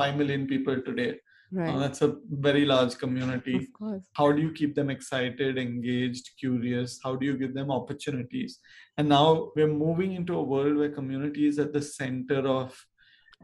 [0.00, 1.10] 5 million people today.
[1.12, 1.78] Uh, Right.
[1.82, 2.08] that's a
[2.48, 3.54] very large community.
[3.60, 4.04] Of course.
[4.18, 7.00] How do you keep them excited, engaged, curious?
[7.04, 8.52] How do you give them opportunities?
[8.96, 9.24] And now
[9.56, 12.68] we're moving into a world where community is at the center of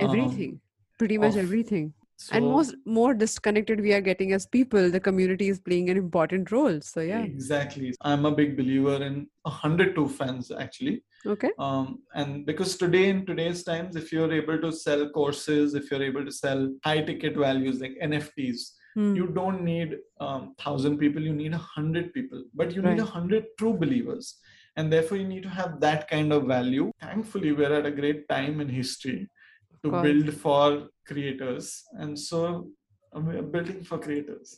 [0.00, 0.61] um, Everything.
[1.00, 1.87] Pretty much of- everything.
[2.32, 5.96] And so- most more disconnected we are getting as people, the community is playing an
[5.96, 6.81] important role.
[6.81, 7.22] So yeah.
[7.22, 7.94] Exactly.
[8.00, 11.03] I'm a big believer in 102 fans actually.
[11.26, 11.50] Okay.
[11.58, 16.02] Um, and because today, in today's times, if you're able to sell courses, if you're
[16.02, 19.14] able to sell high ticket values like NFTs, Hmm.
[19.14, 23.05] you don't need um, thousand people, you need a hundred people, but you need a
[23.05, 24.36] hundred true believers.
[24.77, 26.91] And therefore, you need to have that kind of value.
[27.02, 29.28] Thankfully, we're at a great time in history
[29.86, 30.02] to course.
[30.06, 31.84] build for creators.
[31.98, 32.68] And so
[33.14, 34.56] uh, we're building for creators.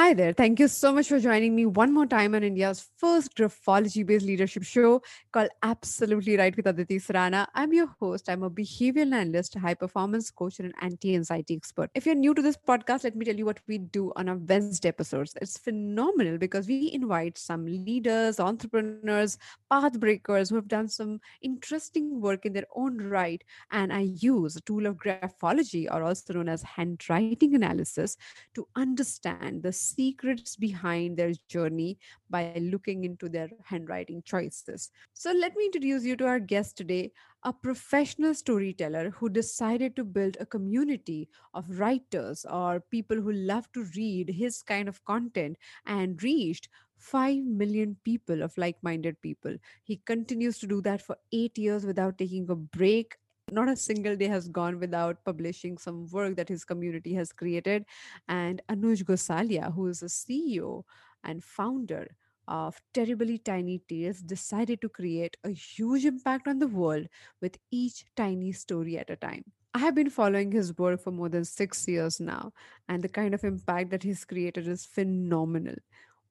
[0.00, 0.32] Hi there.
[0.32, 4.24] Thank you so much for joining me one more time on India's first graphology based
[4.24, 7.46] leadership show called Absolutely Write with Aditi Surana.
[7.54, 8.30] I'm your host.
[8.30, 11.90] I'm a behavioral analyst, high performance coach, and an anti anxiety expert.
[11.94, 14.38] If you're new to this podcast, let me tell you what we do on our
[14.38, 15.36] Wednesday episodes.
[15.42, 19.36] It's phenomenal because we invite some leaders, entrepreneurs,
[19.70, 23.44] path breakers who have done some interesting work in their own right.
[23.70, 28.16] And I use a tool of graphology, or also known as handwriting analysis,
[28.54, 31.98] to understand the secrets behind their journey
[32.30, 34.90] by looking into their handwriting choices.
[35.14, 37.12] So, let me introduce you to our guest today,
[37.44, 43.70] a professional storyteller who decided to build a community of writers or people who love
[43.72, 49.56] to read his kind of content and reached 5 million people of like minded people.
[49.84, 53.16] He continues to do that for eight years without taking a break
[53.52, 57.84] not a single day has gone without publishing some work that his community has created.
[58.28, 60.84] And Anuj Gosalia, who is a CEO
[61.24, 62.16] and founder
[62.48, 67.06] of Terribly Tiny Tales, decided to create a huge impact on the world
[67.40, 69.44] with each tiny story at a time.
[69.72, 72.52] I have been following his work for more than six years now,
[72.88, 75.76] and the kind of impact that he's created is phenomenal.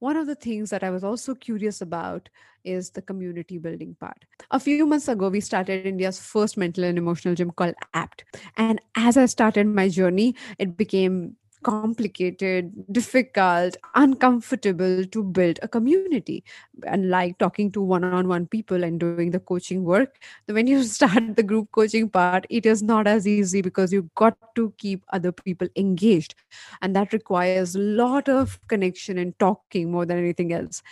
[0.00, 2.28] One of the things that I was also curious about
[2.64, 4.24] is the community building part.
[4.50, 8.24] A few months ago, we started India's first mental and emotional gym called APT.
[8.56, 16.44] And as I started my journey, it became complicated, difficult, uncomfortable to build a community.
[16.86, 20.16] And like talking to one on one people and doing the coaching work,
[20.46, 24.36] when you start the group coaching part, it is not as easy because you've got
[24.54, 26.34] to keep other people engaged.
[26.82, 30.82] And that requires a lot of connection and talking more than anything else.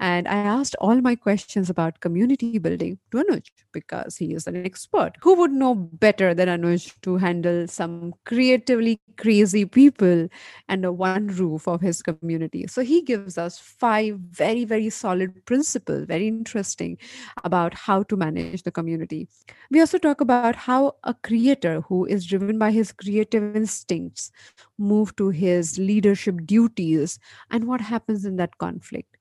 [0.00, 4.64] And I asked all my questions about community building to Anuj because he is an
[4.64, 5.12] expert.
[5.22, 10.28] Who would know better than Anuj to handle some creatively crazy people
[10.68, 12.66] under one roof of his community?
[12.68, 16.98] So he gives us five very, very solid principles, very interesting
[17.42, 19.28] about how to manage the community.
[19.70, 24.30] We also talk about how a creator who is driven by his creative instincts
[24.78, 27.18] move to his leadership duties
[27.50, 29.17] and what happens in that conflict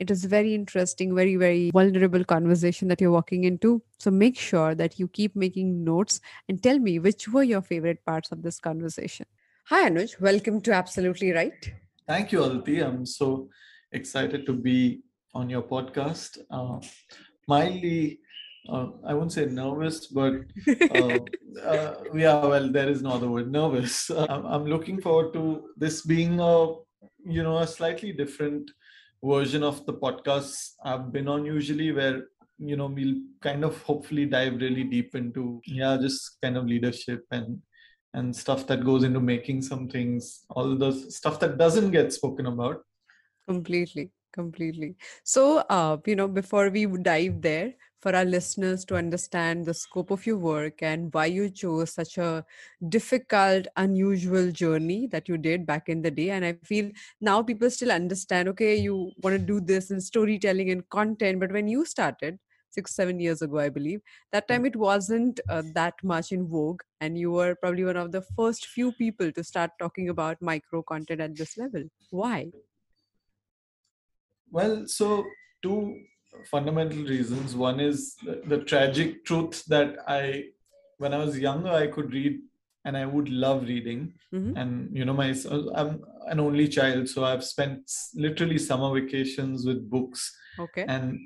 [0.00, 4.74] it is very interesting very very vulnerable conversation that you're walking into so make sure
[4.74, 8.58] that you keep making notes and tell me which were your favorite parts of this
[8.58, 9.26] conversation
[9.66, 11.70] hi anuj welcome to absolutely right
[12.10, 12.80] Thank you, Aditi.
[12.80, 13.48] I'm so
[13.92, 15.00] excited to be
[15.32, 16.38] on your podcast.
[16.50, 16.80] Uh,
[17.46, 18.18] mildly,
[18.68, 20.32] uh, I won't say nervous, but
[20.92, 21.18] uh,
[21.64, 23.52] uh, yeah, well, there is no other word.
[23.52, 24.10] Nervous.
[24.28, 26.74] I'm, I'm looking forward to this being a,
[27.24, 28.72] you know, a slightly different
[29.24, 32.24] version of the podcasts I've been on usually, where
[32.58, 37.24] you know we'll kind of hopefully dive really deep into yeah, just kind of leadership
[37.30, 37.60] and
[38.14, 42.46] and stuff that goes into making some things, all the stuff that doesn't get spoken
[42.46, 42.82] about.
[43.46, 44.94] completely completely
[45.24, 50.10] so uh you know before we dive there for our listeners to understand the scope
[50.10, 52.44] of your work and why you chose such a
[52.88, 56.30] difficult unusual journey that you did back in the day.
[56.30, 56.90] And i feel
[57.20, 61.40] now people still understand okay you want to do this in storytelling and content.
[61.40, 62.38] But when you started
[62.70, 64.00] six seven years ago i believe
[64.32, 68.12] that time it wasn't uh, that much in vogue and you were probably one of
[68.12, 71.82] the first few people to start talking about micro content at this level.
[72.10, 72.50] Why?
[74.50, 75.24] Well, so
[75.62, 76.00] two
[76.44, 77.54] fundamental reasons.
[77.54, 80.44] One is the, the tragic truth that I,
[80.98, 82.40] when I was younger, I could read
[82.84, 84.14] and I would love reading.
[84.32, 84.56] Mhm.
[84.56, 85.34] And, you know, my,
[85.74, 91.18] I'm an only child, so I've spent literally summer vacations with books okay and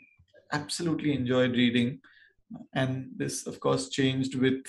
[0.52, 2.00] absolutely enjoyed reading.
[2.74, 4.62] And this, of course, changed with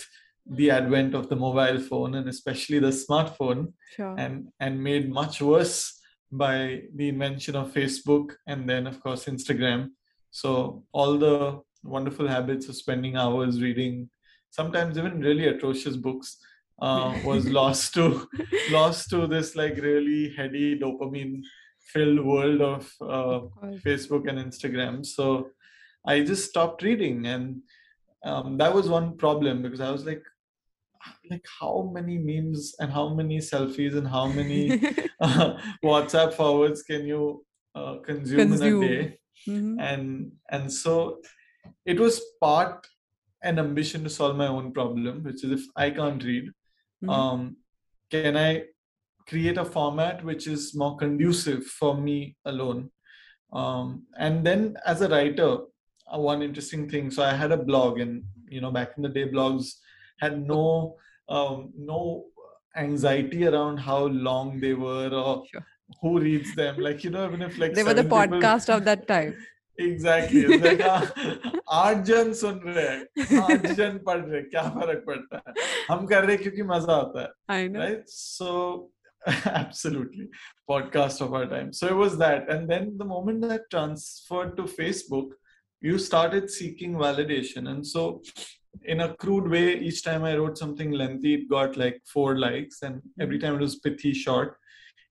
[0.48, 5.42] the advent of the mobile phone and especially the smartphone sure and and made much
[5.42, 6.00] worse
[6.32, 9.90] by the invention of Facebook and then, of course, Instagram.
[10.36, 14.10] So all the wonderful habits of spending hours reading,
[14.50, 16.38] sometimes even really atrocious books,
[16.82, 18.28] uh, was lost to
[18.70, 21.42] lost to this like really heady dopamine
[21.94, 23.52] filled world of, uh, Of.
[23.86, 25.06] Facebook and Instagram.
[25.06, 25.52] So
[26.06, 27.62] I just stopped reading, and
[28.26, 30.24] um, that was one problem because I was like,
[31.32, 34.72] like how many memes and how many selfies and how many
[35.22, 38.84] uh, WhatsApp forwards can you uh, consume, Consume.
[38.84, 39.20] in a day?
[39.48, 39.80] Mhm.
[39.80, 41.22] And and so
[41.86, 42.88] it was part
[43.44, 46.46] an ambition to solve my own problem, which is if I can't read,
[47.04, 47.10] Mhm.
[47.10, 47.58] um,
[48.10, 48.66] can I
[49.28, 52.92] create a format which is more conducive for me alone?
[53.54, 55.58] Um, and then as a writer,
[56.14, 57.12] uh, one interesting thing.
[57.12, 59.74] So I had a blog, and you know, back in the day, blogs
[60.20, 60.98] had no
[61.30, 62.26] um, no
[62.76, 65.66] anxiety around how long they were or Sure
[66.01, 66.79] who reads them.
[66.89, 69.35] Like you know, even if like they were the seven people- podcast of that time.
[69.81, 70.83] Exactly exactly.
[70.87, 75.53] हाँ, आठ जन सुन रहे हैं आठ जन पढ़ रहे हैं क्या फर्क पड़ता है
[75.91, 77.81] हम कर रहे हैं क्योंकि मजा आता है I know.
[77.81, 78.91] right so
[79.61, 80.27] absolutely
[80.73, 84.65] podcast of our time so it was that and then the moment that transferred to
[84.77, 85.33] facebook
[85.89, 88.05] you started seeking validation and so
[88.95, 92.83] in a crude way each time i wrote something lengthy it got like four likes
[92.83, 94.57] and every time it was pithy short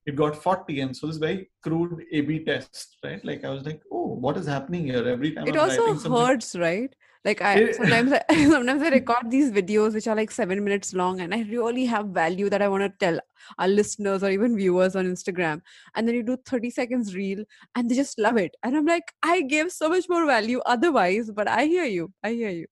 [0.06, 3.24] it got 40 and so this very crude a b test right?
[3.24, 5.06] Like i was like oh what is happening here?
[5.08, 6.94] Every time it I'm also something- hurts right?
[7.26, 8.20] Like i It- sometimes I,
[8.54, 12.08] sometimes i record these videos which are like seven minutes long and i really have
[12.18, 13.18] value that i want to tell
[13.58, 15.62] our listeners or even viewers on instagram.
[15.94, 18.54] And then you do 30 seconds reel and they just love it.
[18.62, 22.12] And i'm like i give so much more value otherwise but i hear you.
[22.22, 22.66] I hear you.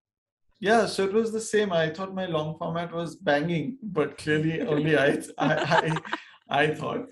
[0.61, 1.73] Yeah, so it was the same.
[1.73, 5.97] I thought my long format was banging, but clearly only I, I, I,
[6.61, 7.09] I thought.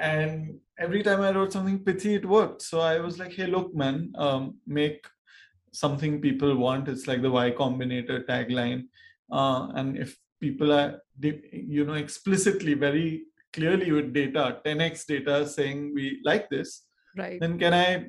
[0.00, 2.62] And every time I wrote something pithy, it worked.
[2.62, 5.06] So I was like, hey, look, man, um, make
[5.72, 6.88] something people want.
[6.88, 8.84] It's like the Y Combinator tagline.
[9.30, 15.92] Uh, and if people are, you know, explicitly, very clearly with data, 10x data saying
[15.94, 16.84] we like this,
[17.16, 18.06] right then can I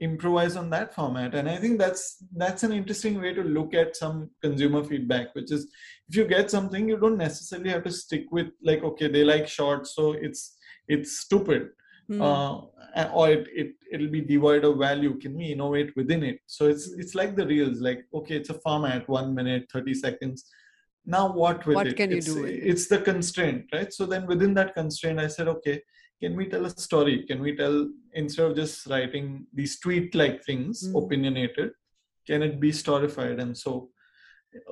[0.00, 1.34] improvise on that format?
[1.34, 5.52] And I think that's that's an interesting way to look at some consumer feedback, which
[5.52, 5.70] is
[6.08, 9.48] if you get something, you don't necessarily have to stick with like, okay, they like
[9.48, 10.55] short, so it's
[10.88, 11.70] it's stupid.
[12.08, 12.22] Hmm.
[12.22, 12.60] Uh,
[13.12, 15.18] or it, it it'll be devoid of value.
[15.18, 16.40] Can we innovate within it?
[16.46, 20.48] So it's it's like the reels, like okay, it's a format, one minute, 30 seconds.
[21.04, 21.96] Now what with What it?
[21.96, 22.62] can you it's, do with it?
[22.62, 23.92] It's the constraint, right?
[23.92, 25.82] So then within that constraint, I said, okay,
[26.20, 30.42] can we tell a story can we tell instead of just writing these tweet like
[30.44, 31.04] things Mm.
[31.04, 31.70] opinionated
[32.26, 33.90] can it be storified and so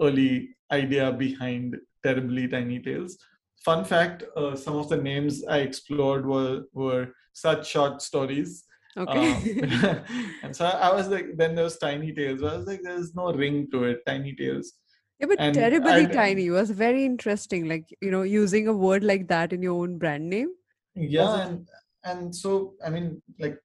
[0.01, 3.19] early idea behind terribly tiny tales
[3.65, 8.65] fun fact uh, some of the names i explored were were such short stories.
[8.97, 9.29] Okay.
[9.29, 10.05] Um,
[10.45, 13.33] and so i was like then there was tiny tales i was like there's no
[13.33, 14.73] ring to it tiny tales.
[15.21, 16.45] Yeah but and terribly I- tiny.
[16.51, 20.29] Was very interesting like you know using a word like that in your own brand
[20.37, 20.51] name.
[20.95, 21.69] Yeah and
[22.05, 23.07] and so i mean
[23.45, 23.59] like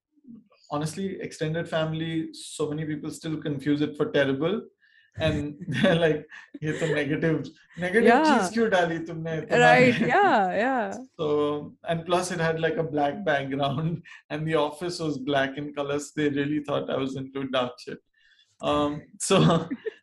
[0.72, 4.62] honestly extended family so many people still confuse it for terrible
[5.25, 6.23] and they're like
[6.63, 7.37] ये तो negative
[7.83, 8.25] negative Yeah.
[8.29, 11.29] चीज क्यों डाली तुमने इतना right में?" yeah yeah so
[11.93, 16.09] and plus it had like a black background and the office was black in colors
[16.17, 18.01] they really thought i was into dark shit
[18.73, 18.97] um
[19.29, 19.41] so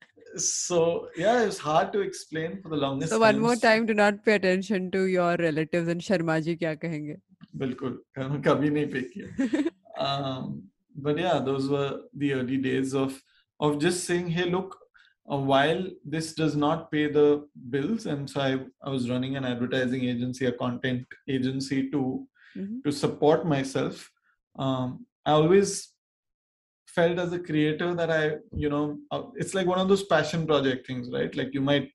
[0.38, 0.78] so
[1.18, 3.94] yeah it was hard to explain for the longest so one more so- time do
[3.94, 7.18] not pay attention to your relatives and sharma ji kya kahenge
[7.62, 7.96] बिल्कुल
[8.44, 9.62] कभी नहीं पे किया
[10.06, 10.44] um,
[11.08, 11.90] but yeah those were
[12.22, 13.18] the early days of
[13.68, 14.78] of just saying hey look
[15.33, 18.07] uh, while this does not pay the bills.
[18.07, 22.83] And so I, I was running an advertising agency a content agency to Mhm.
[22.85, 24.11] to support myself.
[24.65, 25.71] Um, i always
[26.97, 28.23] felt as a creator that i
[28.63, 31.35] you know uh, it's like one of those passion project things right?
[31.41, 31.91] Like you might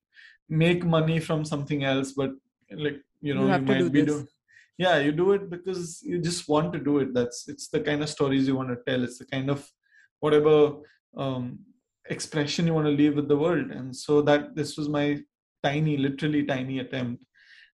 [0.49, 2.31] make money from something else but
[2.85, 4.11] like you know You you, have to might do be this.
[4.13, 4.27] doing
[4.85, 7.09] yeah you do it because you just want to do it.
[7.17, 9.01] That's it's the kind of stories you want to tell.
[9.07, 9.59] It's the kind of
[10.19, 10.55] whatever
[11.23, 11.59] um,
[12.11, 13.71] expression you want to leave with the world.
[13.71, 15.19] And so that this was my
[15.63, 17.23] tiny literally tiny attempt.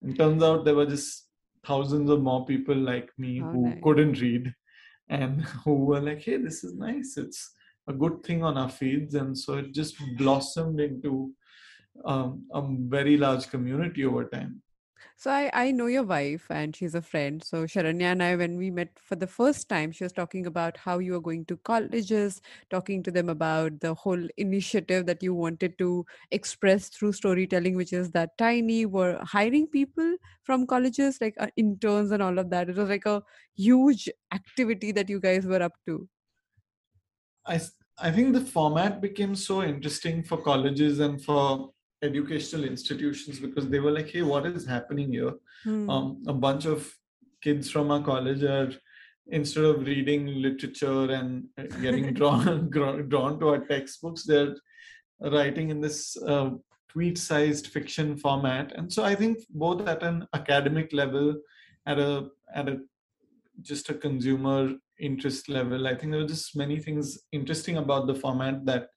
[0.02, 1.28] And turns out there were just
[1.64, 3.78] thousands of more people like me How who nice.
[3.82, 4.52] couldn't read
[5.08, 7.16] and who were like hey this is nice.
[7.16, 7.52] It's
[7.88, 9.14] a good thing on our feeds.
[9.14, 11.32] And so it just blossomed into
[12.04, 14.62] um, a very large community over time
[15.22, 17.40] So I, I know your wife and she's a friend.
[17.44, 20.76] So Sharanya and I, when we met for the first time, she was talking about
[20.76, 25.32] how you were going to colleges, talking to them about the whole initiative that you
[25.32, 31.36] wanted to express through storytelling, which is that tiny were hiring people from colleges, like
[31.38, 32.68] uh, interns and all of that.
[32.68, 33.22] It was like a
[33.54, 36.08] huge activity that you guys were up to.
[37.46, 37.60] I,
[37.96, 41.70] I think the format became so interesting for colleges and for
[42.02, 45.34] educational institutions because they were like, hey, what is happening here?
[45.64, 45.88] Hmm.
[45.88, 46.92] Um, a bunch of
[47.42, 48.72] kids from our college are
[49.28, 54.54] instead of reading literature and uh, getting drawn drawn to our textbooks, they're
[55.20, 56.50] writing in this uh,
[56.88, 58.72] tweet-sized fiction format.
[58.72, 61.36] And so I think both at an academic level,
[61.86, 62.80] at a at a
[63.60, 68.14] just a consumer interest level, I think there were just many things interesting about the
[68.14, 68.88] format that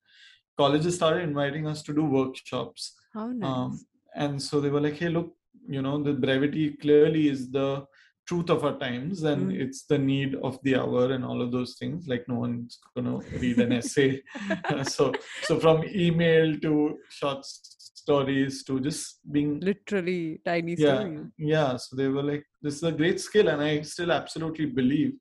[0.57, 2.93] colleges started inviting us to do workshops.
[3.13, 3.50] How nice.
[3.50, 3.85] Um,
[4.15, 5.33] and so they were like, hey, look,
[5.67, 7.85] you know, the brevity clearly is the
[8.27, 9.62] truth of our times and mm.
[9.62, 13.19] it's the need of the hour and all of those things like no one's gonna
[13.39, 14.21] read an essay
[14.83, 21.07] so so from email to short stories to just being literally tiny yeah
[21.38, 25.13] yeah so they were like this is a great skill and i still absolutely believe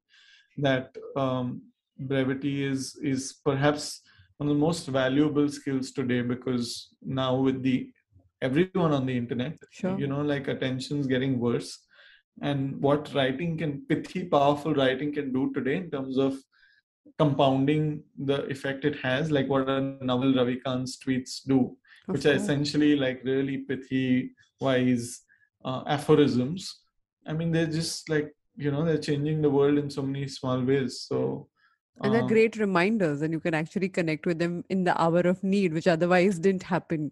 [0.57, 1.61] that um,
[1.99, 4.01] brevity is is perhaps
[4.39, 7.91] one of the most valuable skills today because now with the
[8.43, 9.99] everyone on the internet sure.
[9.99, 11.79] you know like attention's getting worse
[12.43, 16.37] and what writing can pithy powerful writing can do today in terms of
[17.19, 21.77] compounding the effect it has like what a Naval Ravikant's tweets do
[22.09, 22.27] of which course.
[22.27, 25.21] are essentially like really pithy wise
[25.65, 26.81] uh, aphorisms
[27.27, 30.61] i mean they're just like you know they're changing the world in so many small
[30.61, 31.49] ways so
[32.03, 35.21] and they're um, great reminders and you can actually connect with them in the hour
[35.21, 37.11] of need which otherwise didn't happen.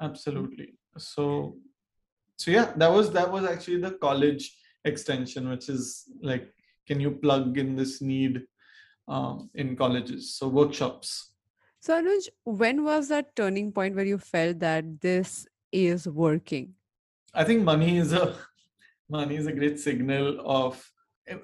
[0.00, 0.74] Absolutely.
[0.96, 1.56] So
[2.36, 6.52] so yeah that was that was actually the college extension which is like
[6.86, 8.42] can you plug in this need
[9.08, 10.34] um, in colleges?
[10.34, 11.32] So workshops.
[11.80, 16.74] So anuj when was that turning point where you felt that this is working?
[17.34, 18.36] I think money is a
[19.08, 20.90] money is a great signal of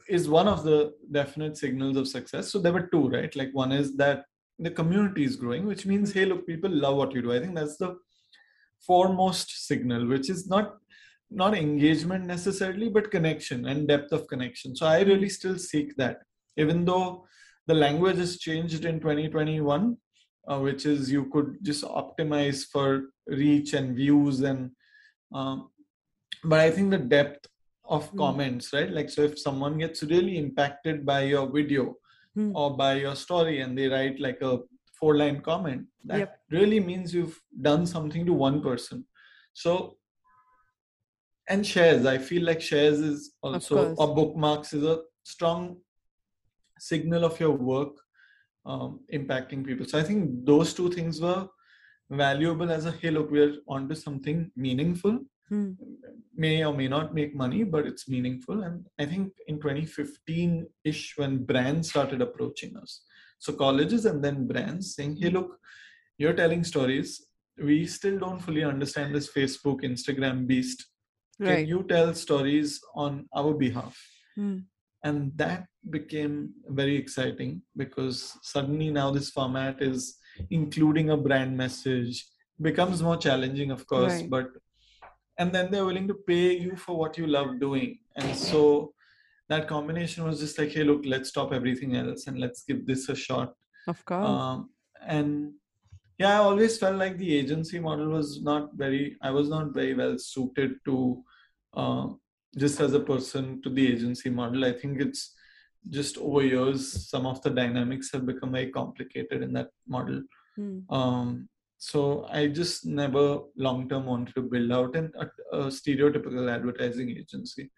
[0.09, 2.51] is one of the definite signals of success.
[2.51, 3.35] So there were two, right?
[3.35, 4.25] Like one is that
[4.59, 7.33] the community is growing, which means, hey, look, people love what you do.
[7.33, 7.97] I think that's the
[8.87, 10.77] foremost signal, which is not
[11.29, 14.77] not engagement necessarily, but connection and depth of connection.
[14.77, 16.21] So I really still seek that,
[16.57, 17.27] even though
[17.67, 19.97] the language has changed in 2021,
[20.47, 24.71] uh, which is you could just optimize for reach and views and
[25.35, 25.69] um,
[26.45, 27.49] but I think the depth
[27.89, 28.19] of mm.
[28.19, 31.95] comments right like so if someone gets really impacted by your video
[32.37, 32.53] mm.
[32.55, 34.59] or by your story and they write like a
[34.99, 36.41] four line comment that yep.
[36.51, 39.05] really means you've done something to one person
[39.53, 39.97] so
[41.49, 45.77] and shares i feel like shares is also or bookmarks is a strong
[46.79, 47.95] signal of your work
[48.65, 51.47] um, impacting people so i think those two things were
[52.11, 55.73] valuable as a hey look we're onto something meaningful hmm.
[56.35, 58.63] may or may not make money, but it's meaningful.
[58.63, 63.03] And I think in 2015 ish, when brands started approaching us,
[63.39, 65.59] so colleges and then brands saying, hey, look,
[66.19, 67.27] you're telling stories.
[67.59, 70.87] We still don't fully understand this Facebook, Instagram beast.
[71.39, 71.57] Right.
[71.57, 73.97] Can you tell stories on our behalf?
[74.35, 74.59] Hmm.
[75.05, 80.17] And that became very exciting because suddenly now this format is
[80.51, 82.27] including a brand message
[82.61, 84.31] becomes more challenging of course right.
[84.31, 84.49] but
[85.39, 87.99] and then they're willing to pay you for what you love doing.
[88.17, 88.93] And so
[89.49, 93.09] that combination was just like hey look let's stop everything else and let's give this
[93.09, 93.55] a shot.
[93.87, 94.29] Of course.
[94.29, 94.71] Um,
[95.07, 95.53] and
[96.19, 99.93] yeah i always felt like the agency model was not very i was not very
[99.93, 101.23] well suited to
[101.75, 102.07] uh,
[102.57, 104.65] just as a person to the agency model.
[104.65, 105.35] I think it's
[105.89, 110.23] just over years some of the dynamics have become very complicated in that model.
[110.57, 110.79] Hmm.
[110.89, 111.49] um,
[111.87, 113.25] so i just never
[113.65, 115.27] long term wanted to build out an, a,
[115.57, 117.71] a, stereotypical advertising agency.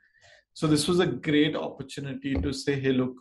[0.55, 3.17] So this was a great opportunity to say hey look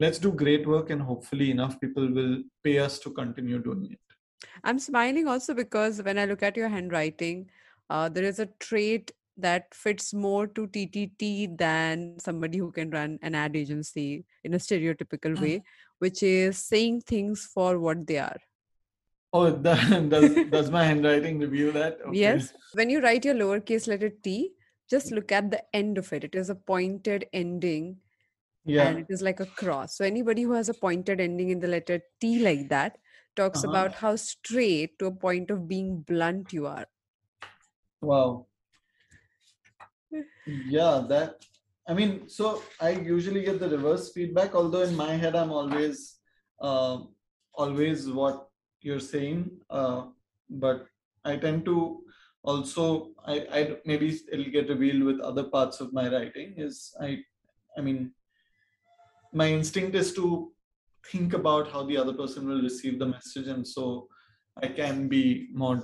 [0.00, 4.00] let's do great work and hopefully enough people will pay us to continue doing it.
[4.64, 7.46] I'm smiling also because when i look at your handwriting
[7.90, 13.18] uh, there is a trait that fits more to ttt than somebody who can run
[13.22, 15.62] an ad agency in a stereotypical way
[16.00, 18.47] which is saying things for what they are
[19.32, 21.98] Oh, does, does my handwriting reveal that?
[22.06, 22.18] Okay.
[22.18, 22.52] Yes.
[22.74, 24.52] When you write your lowercase letter t,
[24.90, 26.24] just look at the end of it.
[26.24, 27.98] It is a pointed ending.
[28.64, 28.88] Yeah.
[28.88, 29.96] And it is like a cross.
[29.96, 32.98] So anybody who has a pointed ending in the letter T like that
[33.36, 33.70] talks uh-huh.
[33.70, 36.86] about how straight to a point of being blunt you are.
[38.00, 38.46] Wow.
[40.46, 41.44] yeah that
[41.88, 46.16] i mean so i usually get the reverse feedback although in my head i'm always
[46.60, 46.98] uh,
[47.54, 48.47] always what
[48.82, 50.02] you're saying uh,
[50.50, 50.86] but
[51.24, 52.02] i tend to
[52.42, 57.18] also I, I maybe it'll get revealed with other parts of my writing is i
[57.76, 58.12] i mean
[59.32, 60.52] my instinct is to
[61.12, 64.08] think about how the other person will receive the message and so
[64.62, 65.82] i can be more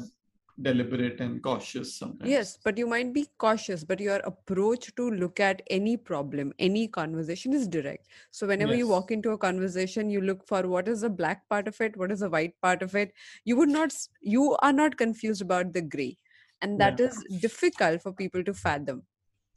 [0.61, 2.31] deliberate and cautious sometimes.
[2.31, 6.87] Yes, but you might be cautious, but your approach to look at any problem, any
[6.89, 8.07] conversation is direct.
[8.31, 8.79] So whenever yes.
[8.79, 11.97] you walk into a conversation, you look for what is the black part of it,
[11.97, 13.13] what is the white part of it.
[13.45, 16.19] You would not, you are not confused about the gray.
[16.63, 17.07] And that yeah.
[17.07, 19.03] is difficult for people to fathom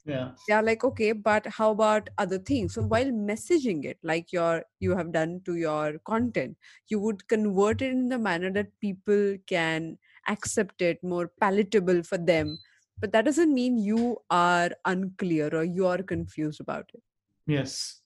[0.08, 4.32] yeah they are like okay but how about other things so while messaging it like
[4.32, 6.56] your you have done to your content
[6.88, 12.18] you would convert it in the manner that people can accept it more palatable for
[12.18, 12.58] them
[13.00, 17.02] but that doesn't mean you are unclear or you are confused about it
[17.46, 18.00] yes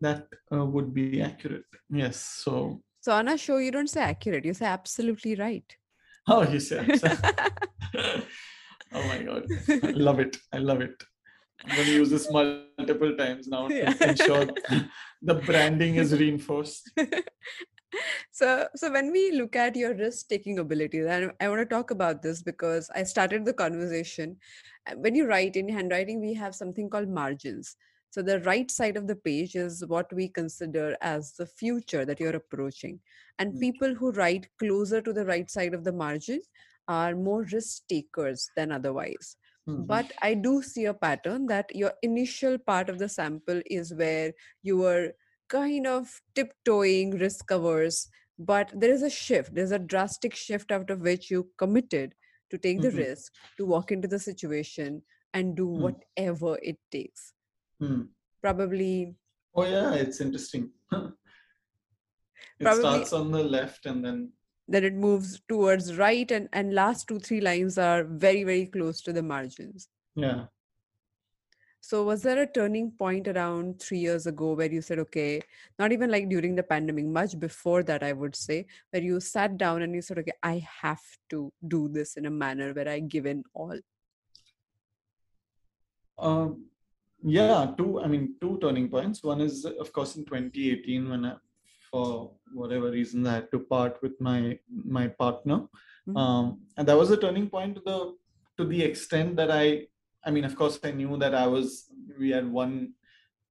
[0.00, 4.44] that uh, would be accurate yes so so on a show you don't say accurate
[4.44, 5.76] you say absolutely right
[6.28, 7.00] oh you said
[8.94, 9.46] Oh my god.
[9.82, 10.36] I love it.
[10.52, 11.02] I love it.
[11.64, 14.46] I'm going to use this multiple times now to ensure
[15.22, 16.90] the branding is reinforced.
[18.30, 21.90] So so when we look at your risk taking abilities and i want to talk
[21.90, 24.36] about this because i started the conversation
[24.96, 27.76] when you write in handwriting we have something called margins
[28.10, 32.20] so the right side of the page is what we consider as the future that
[32.20, 32.98] you're approaching
[33.38, 33.58] and hmm.
[33.58, 36.40] people who write closer to the right side of the margin
[36.88, 39.36] are more risk takers than otherwise.
[39.68, 39.84] Mm-hmm.
[39.84, 44.32] But I do see a pattern that your initial part of the sample is where
[44.62, 45.12] you were
[45.52, 49.54] kind of tiptoeing risk averse, but there is a shift.
[49.54, 52.14] There's a drastic shift out of which you committed
[52.50, 52.96] to take mm-hmm.
[52.96, 55.02] the risk, to walk into the situation
[55.34, 55.80] and do mm.
[55.84, 57.32] whatever it takes.
[57.80, 58.08] Mm.
[58.40, 59.14] Probably.
[59.54, 60.70] Oh, yeah, it's interesting.
[60.92, 61.12] it
[62.62, 64.32] Probably, starts on the left and then
[64.68, 69.00] then it moves towards right and and last two three lines are very very close
[69.02, 70.44] to the margins yeah
[71.84, 75.42] so was there a turning point around 3 years ago where you said okay
[75.78, 79.56] not even like during the pandemic much before that i would say where you sat
[79.62, 82.98] down and you said okay i have to do this in a manner where i
[83.00, 83.78] give in all
[86.18, 86.64] um
[87.22, 89.22] yeah two i mean two turning points.
[89.22, 91.34] One is of course in 2018 when I,
[91.90, 95.58] for whatever reason I had to part with my my partner,
[96.08, 96.16] mm-hmm.
[96.16, 98.16] um, and that was a turning point to the
[98.58, 99.86] to the extent that I
[100.24, 101.86] I mean of course I knew that I was
[102.18, 102.94] we had one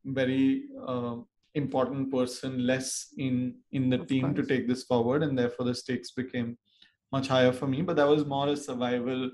[0.05, 1.17] very uh,
[1.53, 4.35] important person less in in the of team course.
[4.35, 6.57] to take this forward, and therefore the stakes became
[7.11, 7.81] much higher for me.
[7.81, 9.31] But that was more a survival.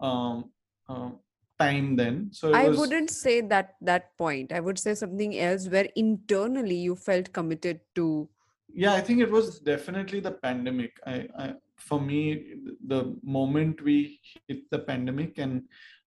[0.00, 0.50] Um,
[0.88, 1.10] uh,
[1.58, 2.78] time then so i was...
[2.78, 7.80] wouldn't say that that point i would say something else where internally you felt committed
[7.94, 8.28] to
[8.68, 12.54] yeah i think it was definitely the pandemic I, I for me
[12.86, 15.62] the moment we hit the pandemic and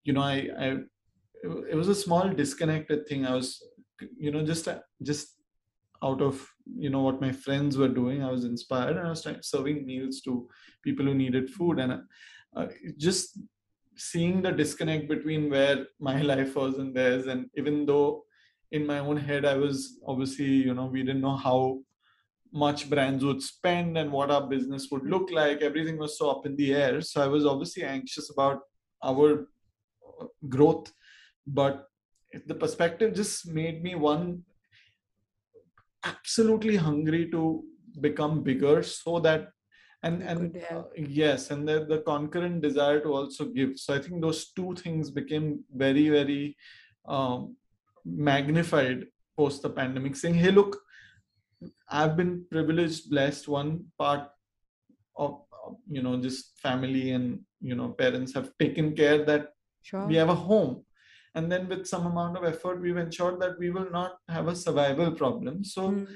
[0.07, 0.67] you know i i
[1.71, 3.49] it was a small disconnected thing i was
[4.25, 4.67] you know just
[5.09, 5.35] just
[6.07, 6.41] out of
[6.85, 10.21] you know what my friends were doing i was inspired and i was serving meals
[10.21, 10.33] to
[10.83, 11.93] people who needed food and
[12.55, 12.67] uh,
[12.97, 13.39] just
[13.95, 18.23] seeing the disconnect between where my life was and theirs and even though
[18.71, 21.59] in my own head i was obviously you know we didn't know how
[22.53, 25.61] much brands would spend and what our business would look like.
[25.61, 27.01] Everything was so up in the air.
[27.01, 28.61] So I was obviously anxious about
[29.03, 29.47] our
[30.47, 30.91] growth,
[31.45, 31.87] but
[32.45, 34.43] the perspective just made me one
[36.03, 37.63] absolutely hungry to
[37.99, 39.49] become bigger so that
[40.03, 44.21] and and uh, yes and the, the concurrent desire to also give so i think
[44.21, 46.55] those two things became very very
[47.07, 47.55] um,
[48.05, 50.77] magnified post the pandemic saying hey look
[51.89, 53.47] I've been privileged, blessed.
[53.47, 54.29] One part
[55.15, 55.41] of
[55.89, 59.49] you know just family and you know parents have taken care that
[59.89, 60.05] sure.
[60.05, 60.83] we have a home,
[61.35, 64.55] and then with some amount of effort, we've ensured that we will not have a
[64.55, 65.63] survival problem.
[65.63, 65.91] So.
[65.91, 66.07] Mm.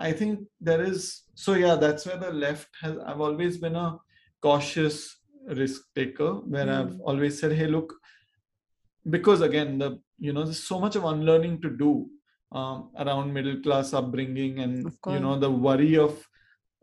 [0.00, 3.98] I think there is so yeah that's where the left has I've always been a
[4.40, 5.16] cautious
[5.60, 6.76] risk taker where mm.
[6.78, 7.94] I've always said hey look
[9.10, 12.08] because again the you know there's so much of unlearning to do
[12.52, 16.24] um, around middle class upbringing and you know the worry of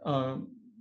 [0.06, 0.36] uh,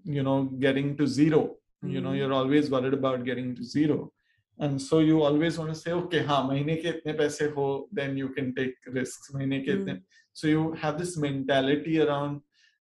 [0.05, 1.89] you know getting to 0 mm-hmm.
[1.89, 2.19] you know mm-hmm.
[2.19, 4.13] you're always worried about getting to zero
[4.59, 8.17] and so you always want to say okay ha mahine ke itne paise ho then
[8.17, 9.33] you can take risks.
[9.35, 10.05] mahine ke itne mm-hmm.
[10.33, 12.41] so you have this mentality around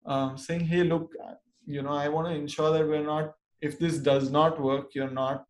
[0.07, 1.19] um, saying hey look
[1.67, 5.17] you know i want to ensure that we're not if this does not work you're
[5.19, 5.45] not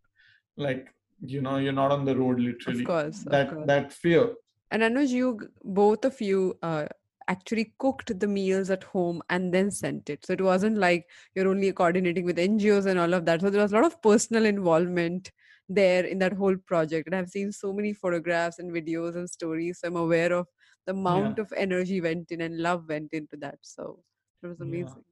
[0.56, 2.80] like you know you're not on the road literally.
[2.80, 3.66] Of course of that course.
[3.66, 4.34] that fear.
[4.70, 6.86] And anuj you both of you uh,
[7.28, 10.26] actually cooked the meals at home and then sent it.
[10.26, 13.40] So it wasn't like you're only coordinating with ngos and all of that.
[13.40, 15.30] So there was a lot of personal involvement
[15.68, 19.78] there in that whole project and i've seen so many photographs and videos and stories
[19.80, 20.46] so i'm aware of
[20.86, 24.00] the amount of energy went in and love went into that so
[24.42, 25.04] it was amazing.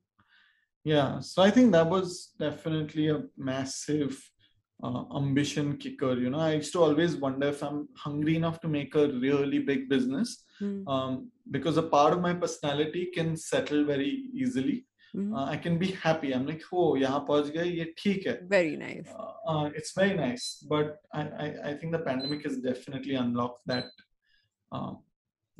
[0.84, 4.18] Yeah so i think that was definitely a massive
[4.82, 6.40] uh, ambition kicker you know?
[6.40, 10.44] I used to always wonder if i'm hungry enough to make a really big business
[10.58, 10.86] Hmm.
[10.86, 15.88] um, because a part of my personality can settle very easily Uh, i can be
[16.02, 19.92] happy i'm like oh yahan pahunch gaye ye theek hai very nice uh, uh, it's
[19.98, 23.90] very nice but I, I i think the pandemic has definitely unlocked that
[24.76, 24.92] uh,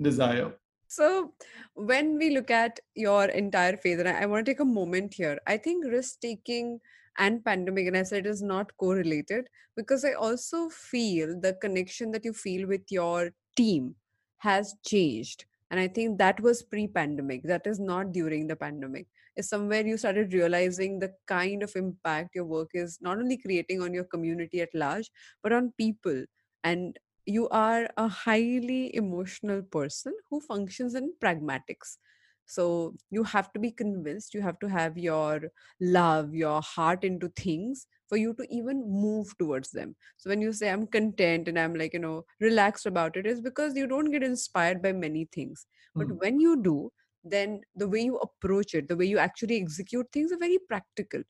[0.09, 0.51] desire
[0.93, 1.33] So,
[1.75, 5.15] when we look at your entire phase, and I, I want to take a moment
[5.15, 6.81] here, I think risk taking
[7.19, 12.27] and pandemic, and I said is not correlated because I also feel the connection that
[12.27, 13.95] you feel with your team
[14.38, 15.47] has changed.
[15.71, 19.07] And I think that was pre pandemic, that is not during the pandemic.
[19.37, 23.81] Is somewhere you started realizing the kind of impact your work is not only creating
[23.83, 25.11] on your community at large,
[25.42, 26.25] but on people.
[26.64, 31.97] And you are a highly emotional person who functions in pragmatics
[32.45, 35.42] so you have to be convinced you have to have your
[35.81, 40.53] love your heart into things for you to even move towards them so when you
[40.53, 44.11] say i'm content and i'm like you know relaxed about it is because you don't
[44.11, 45.66] get inspired by many things
[45.97, 46.16] but Hmm.
[46.18, 46.90] when you do
[47.25, 51.23] then the way you approach it the way you actually execute things are very practical.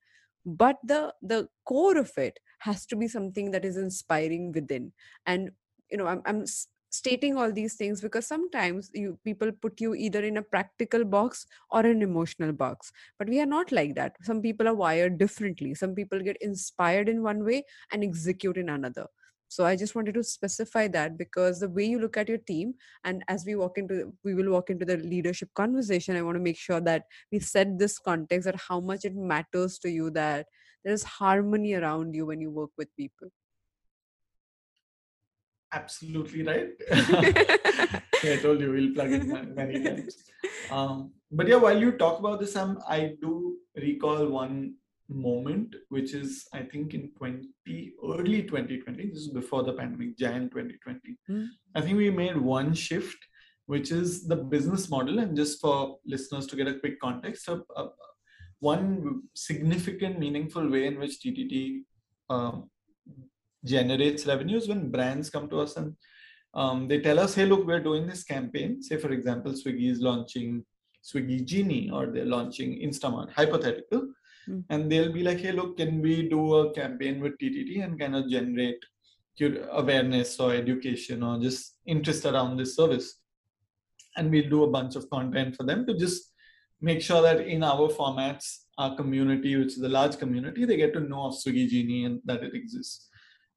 [0.44, 4.92] But the the core of it has to be something that is inspiring within.
[5.26, 5.50] And
[5.90, 6.44] you know i'm, I'm
[6.92, 11.46] stating all these things because sometimes you people put you either in a practical box
[11.70, 12.92] or an emotional box.
[13.18, 14.16] But we are not like that.
[14.22, 15.74] Some people are wired differently.
[15.74, 19.06] Some people get inspired in one way and execute in another
[19.54, 22.74] so i just wanted to specify that because the way you look at your team
[23.04, 26.46] and as we walk into we will walk into the leadership conversation i want to
[26.48, 30.46] make sure that we set this context that how much it matters to you that
[30.84, 33.28] there's harmony around you when you work with people.
[35.72, 36.68] Absolutely right.
[36.90, 38.00] Yeah,
[38.32, 40.16] i told you we'll plug in many times.
[40.70, 44.74] Um, but yeah while you talk about this um, i do recall one
[45.14, 50.48] moment which is i think in 20 early 2020 this is before the pandemic jan
[50.50, 51.44] 2020 Hmm.
[51.74, 53.18] i think we made one shift
[53.66, 57.62] which is the business model and just for listeners to get a quick context of
[57.76, 57.88] uh,
[58.58, 61.82] one significant meaningful way in which ttt
[62.30, 62.70] um,
[63.64, 65.94] generates revenues when brands come to us and
[66.54, 68.82] um, they tell us, hey, look, we're doing this campaign.
[68.82, 70.64] Say, for example, Swiggy is launching
[71.02, 74.08] Swiggy Genie or they're launching Instamart, hypothetical.
[74.48, 74.64] Mm.
[74.70, 78.16] And they'll be like, hey, look, can we do a campaign with TTT and kind
[78.16, 78.82] of generate
[79.70, 83.18] awareness or education or just interest around this service?
[84.16, 86.32] And we'll do a bunch of content for them to just
[86.80, 90.92] make sure that in our formats, our community, which is a large community, they get
[90.94, 93.08] to know of Swiggy Genie and that it exists.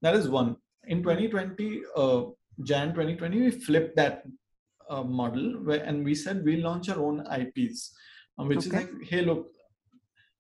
[0.02, 0.56] That is one.
[0.88, 2.24] In 2020, uh,
[2.64, 4.24] Jan 2020, we flipped that
[4.90, 7.94] uh, model where, and we said we launch our own IPs,
[8.40, 9.48] uh, which is like, hey, look,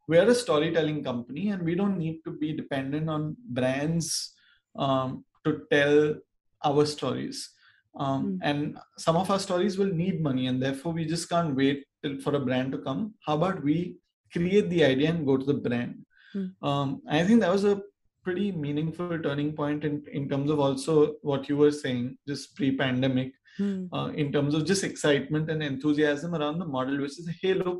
[0.07, 4.33] we're a storytelling company and we don't need to be dependent on brands
[4.77, 6.15] um, to tell
[6.63, 7.51] our stories.
[7.97, 8.39] Um, Mm.
[8.41, 12.19] And some of our stories will need money, and therefore we just can't wait till,
[12.19, 13.13] for a brand to come.
[13.25, 13.95] How about we
[14.33, 16.05] create the idea and go to the brand?
[16.35, 16.49] Mm.
[16.61, 17.81] Um, I think that was a
[18.23, 22.75] pretty meaningful turning point in, in terms of also what you were saying, just pre
[22.75, 23.85] pandemic, Hmm.
[23.93, 27.79] uh, in terms of just excitement and enthusiasm around the model, which is hey, look,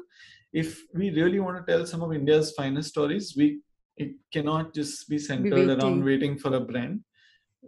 [0.62, 3.48] if we really want to tell some of India's finest stories, we
[4.04, 5.82] it cannot just be centered waiting.
[5.82, 7.00] around waiting for a brand.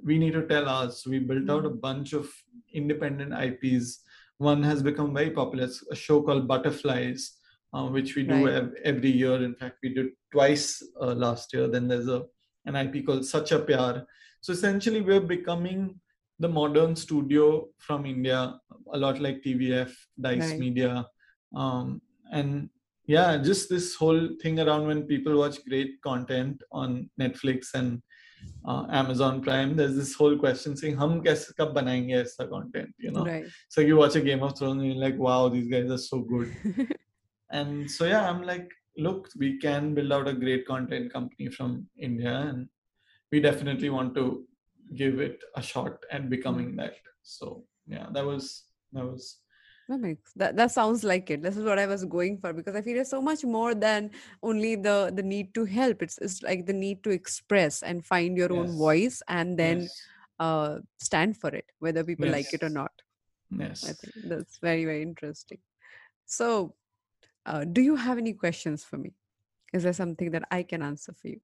[0.09, 1.03] We need to tell ours.
[1.13, 1.81] We built out a Mm.
[1.87, 2.29] bunch of
[2.81, 3.87] independent IPs.
[4.49, 5.65] One has become very popular.
[5.69, 7.21] It's a show called Butterflies,
[7.73, 8.55] uh, which we do Right.
[8.61, 9.37] ev- every year.
[9.49, 10.65] In fact, we did twice
[11.01, 11.67] uh, last year.
[11.75, 12.19] Then there's a
[12.71, 13.93] an IP called Sacha Pyar.
[14.41, 15.79] So essentially, we're becoming
[16.45, 17.45] the modern studio
[17.85, 18.39] from India,
[18.95, 19.91] a lot like TVF,
[20.25, 20.59] Dice Right.
[20.65, 20.91] Media,
[21.55, 22.01] um,
[22.39, 22.69] and
[23.07, 28.01] yeah just this whole thing around when people watch great content on netflix and
[28.67, 32.93] uh, amazon prime there's this whole question saying hum kaise kab banayenge aisa content?
[32.97, 33.25] You know?
[33.25, 33.45] Right.
[33.69, 36.19] so you watch a game of thrones and you're like wow these guys are so
[36.19, 36.51] good.
[37.57, 41.87] And so yeah i'm like look we can build out a great content company from
[42.07, 42.67] india and
[43.31, 44.25] we definitely want to
[44.95, 46.75] give it a shot at becoming hmm.
[46.77, 46.95] that.
[47.21, 49.37] So yeah that was that was
[49.87, 51.41] that makes that that sounds like it.
[51.41, 54.11] This is what i was going for because i feel it's so much more than
[54.43, 56.01] only the the need to help.
[56.01, 60.01] It's, it's like the need to express and find your own voice and then yes.
[60.39, 62.91] uh stand for it whether people like it or not.
[63.49, 63.83] Yes.
[63.83, 65.59] I think that's very very interesting.
[66.25, 66.75] So
[67.45, 69.13] uh, do you have any questions for me?
[69.73, 71.39] Is there something that i can answer for you?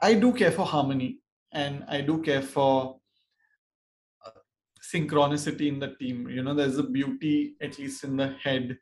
[0.00, 1.18] I do care for harmony
[1.52, 2.96] and I do care for
[4.94, 6.28] synchronicity in the team.
[6.28, 8.76] You know, there's a beauty, at least in the head.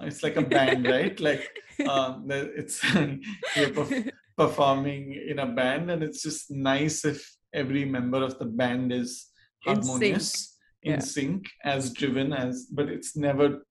[0.00, 1.18] It's like a band, right?
[1.20, 1.48] Like
[1.88, 2.82] um, it's
[3.56, 7.20] you're perf- performing in a band, and it's just nice if
[7.52, 9.28] every member of the band is
[9.66, 9.92] In sync.
[9.92, 11.00] harmonious, in Yeah.
[11.00, 12.66] sync, as driven as.
[12.70, 13.64] But it's never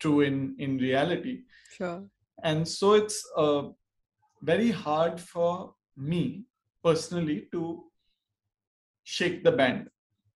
[0.00, 1.34] true in in reality
[1.76, 2.00] sure
[2.42, 3.62] and so it's uh,
[4.42, 6.22] very hard for me
[6.82, 7.62] personally to
[9.04, 9.88] shake the band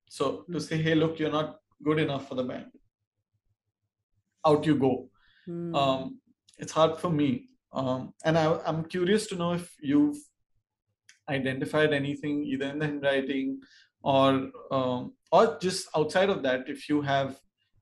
[0.09, 2.67] so to say hey look you're not good enough for the band
[4.47, 5.11] out you go.
[5.47, 5.75] Hmm.
[5.75, 6.21] um,
[6.59, 7.49] it's hard for me.
[7.73, 10.17] Um, and I, i'm curious to know if you've
[11.29, 13.61] identified anything either in the handwriting
[14.03, 17.39] or um, or just outside of that if you have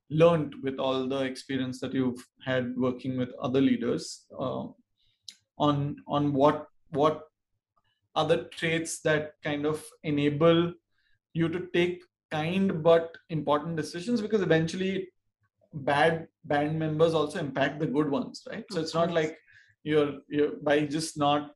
[0.09, 4.65] learned with all the experience that you've had working with other leaders uh,
[5.57, 7.23] on on what what
[8.15, 10.73] other traits that kind of enable
[11.33, 15.07] you to take kind but important decisions because eventually
[15.73, 18.65] bad band members also impact the good ones right?
[18.71, 19.37] So it's not like
[19.83, 21.51] you're you're by just not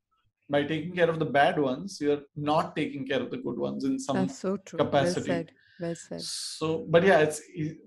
[0.50, 3.84] by taking care of the bad ones you're not taking care of the good ones
[3.86, 4.78] in some so true.
[4.78, 5.30] Capacity.
[5.30, 5.52] well said.
[5.80, 6.22] Well said.
[6.22, 7.42] So but yeah it's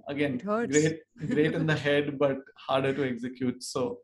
[0.09, 3.63] again It great great in the head but harder to execute.
[3.63, 4.01] So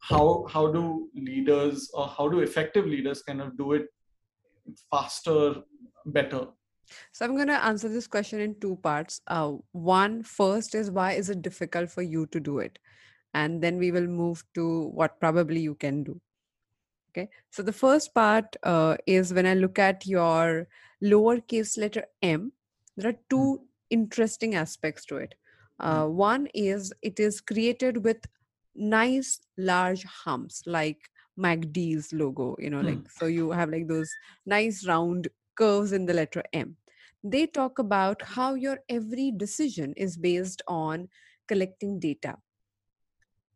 [0.00, 3.86] how how do leaders or how do effective leaders kind of do it
[4.90, 5.56] faster
[6.06, 6.46] better
[7.12, 9.20] So I'm going to answer this question in two parts.
[9.26, 12.78] Uh, one, first is why is it difficult for you to do it?
[13.34, 16.20] And then we will move to what probably you can do.
[17.10, 17.28] Okay.
[17.50, 20.68] So the first part uh, is when I look at your
[21.02, 22.52] lowercase letter m,
[22.96, 25.34] there are two interesting aspects to it.
[25.80, 28.26] Uh, one is it is created with
[28.74, 32.86] nice large humps like McD's logo, you know, Hmm.
[32.86, 34.10] like so you have like those
[34.46, 36.76] nice round curves in the letter M.
[37.24, 41.08] They talk about how your every decision is based on
[41.48, 42.36] collecting data.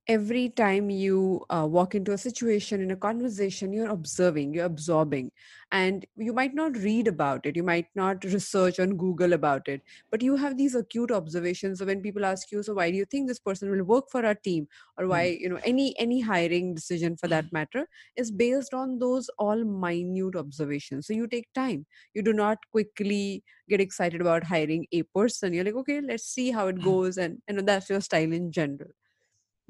[0.08, 5.30] Every time you uh, walk into a situation in a conversation, you're observing, you're absorbing,
[5.70, 9.80] and you might not read about it, you might not research on Google about it,
[10.10, 11.78] but you have these acute observations.
[11.78, 14.26] So when people ask you, so why do you think this person will work for
[14.26, 14.66] our team,
[14.98, 15.10] or hmm.
[15.10, 17.58] why you know any any hiring decision for that hmm.
[17.58, 17.86] matter
[18.16, 21.06] is based on those all minute observations.
[21.06, 21.86] So you take time.
[22.12, 25.54] You do not quickly get excited about hiring a person.
[25.54, 26.84] You're like, okay, let's see how it hmm.
[26.84, 28.90] goes, and you know that's your style in general.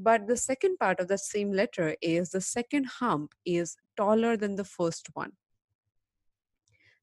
[0.02, 4.56] But the second part of that same letter is the second hump is taller than
[4.56, 5.32] the first one.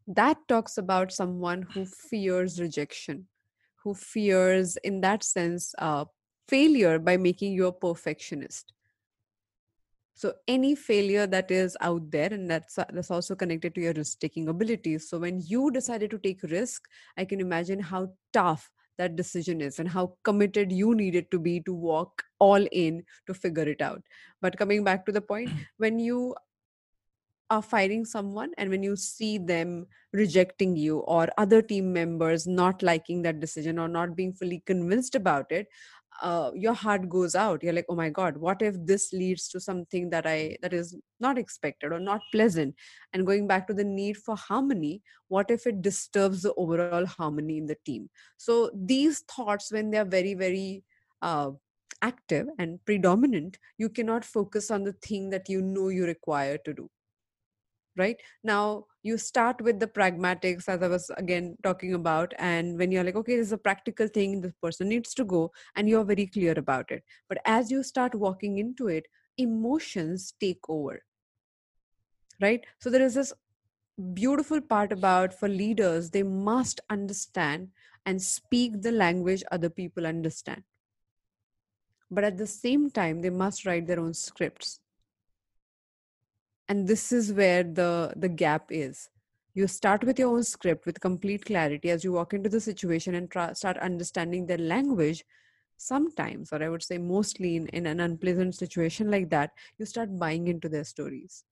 [0.05, 3.27] That talks about someone who fears rejection,
[3.83, 6.05] who fears, in that sense, uh,
[6.47, 8.73] failure by making you a perfectionist.
[10.15, 14.49] So any failure that is out there, and that's that's also connected to your risk-taking
[14.49, 15.09] abilities.
[15.09, 19.79] So when you decided to take risk, I can imagine how tough that decision is
[19.79, 24.03] and how committed you needed to be to walk all in to figure it out.
[24.41, 25.61] But coming back to the point, mm-hmm.
[25.77, 26.35] when you
[27.49, 32.83] are firing someone and when you see them rejecting you or other team members not
[32.83, 35.67] liking that decision or not being fully convinced about it
[36.21, 37.63] uh, your heart goes out.
[37.63, 40.95] You're like oh my god what if this leads to something that i that is
[41.19, 42.75] not expected or not pleasant?
[43.13, 47.57] And going back to the need for harmony what if it disturbs the overall harmony
[47.57, 48.09] in the team?
[48.37, 50.83] So these thoughts when they are very very
[51.21, 51.51] uh,
[52.01, 56.73] active and predominant you cannot focus on the thing that you know you require to
[56.73, 56.89] do
[57.97, 58.17] right?
[58.43, 63.03] Now you start with the pragmatics as i was again talking about and when you're
[63.03, 66.27] like okay this is a practical thing this person needs to go and you're very
[66.27, 67.03] clear about it.
[67.27, 69.05] But as you start walking into it
[69.37, 71.01] emotions take over.
[72.41, 72.65] Right?
[72.79, 73.33] So there is this
[74.13, 77.69] beautiful part about for leaders they must understand
[78.05, 80.63] and speak the language other people understand.
[82.11, 84.79] But at the same time they must write their own scripts
[86.69, 89.09] and this is where the the gap is.
[89.55, 93.15] You start with your own script with complete clarity as you walk into the situation
[93.15, 95.25] and start understanding their language.
[95.81, 100.17] Sometimes or i would say mostly in, in an unpleasant situation like that you start
[100.19, 101.43] buying into their stories.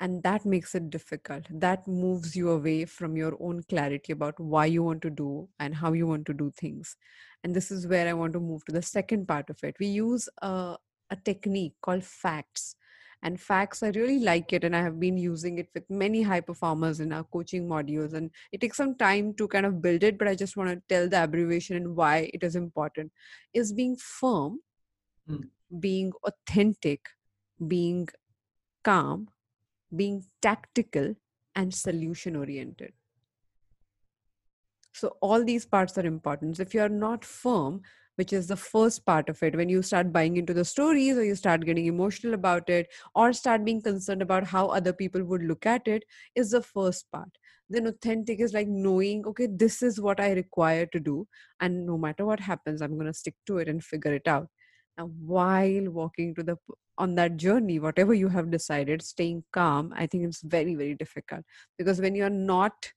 [0.00, 1.46] And that makes it difficult.
[1.50, 5.74] That moves you away from your own clarity about why you want to do and
[5.74, 6.96] how you want to do things.
[7.44, 9.76] And this is where i want to move to the second part of it.
[9.80, 10.76] We use a,
[11.10, 12.74] a technique called facts
[13.22, 16.40] and facts i really like it and i have been using it with many high
[16.40, 20.18] performers in our coaching modules and it takes some time to kind of build it
[20.18, 23.10] but i just want to tell the abbreviation and why it is important
[23.52, 24.60] is being firm
[25.28, 25.42] mm.
[25.80, 27.08] being authentic
[27.66, 28.06] being
[28.84, 29.28] calm
[29.94, 31.14] being tactical
[31.54, 32.92] and solution oriented.
[34.92, 36.58] So, all these parts are important.
[36.58, 37.82] If you're not firm,
[38.16, 41.24] which is the first part of it, when you start buying into the stories or
[41.24, 45.42] you start getting emotional about it or start being concerned about how other people would
[45.42, 47.30] look at it, is the first part.
[47.68, 51.26] Then, authentic is like knowing, okay, this is what I require to do.
[51.60, 54.48] And no matter what happens, I'm going to stick to it and figure it out.
[54.98, 56.56] Now, while walking to the
[56.98, 61.44] on that journey whatever you have decided staying calm i think it's very very difficult
[61.78, 62.90] because when you're not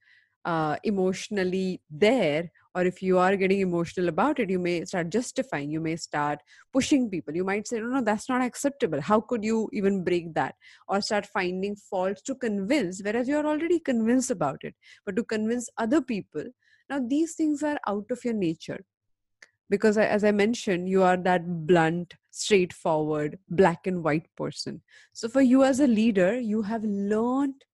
[0.45, 5.69] uh, emotionally there or if you are getting emotional about it you may start justifying
[5.69, 6.39] you may start
[6.73, 7.35] pushing people.
[7.35, 9.01] You might say no no that's not acceptable.
[9.01, 10.55] How could you even break that?
[10.87, 14.75] Or start finding faults to convince whereas you're already convinced about it.
[15.05, 16.45] But to convince other people
[16.89, 18.79] now these things are out of your nature.
[19.69, 24.81] Because as i mentioned you are that blunt straightforward black and white person.
[25.13, 27.65] So for you as a leader you have learned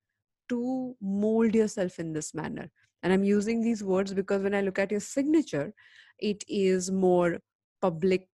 [0.49, 2.71] to mold yourself in this manner
[3.05, 5.71] and i'm using these words because when i look at your signature
[6.19, 7.37] it is more
[7.81, 8.27] public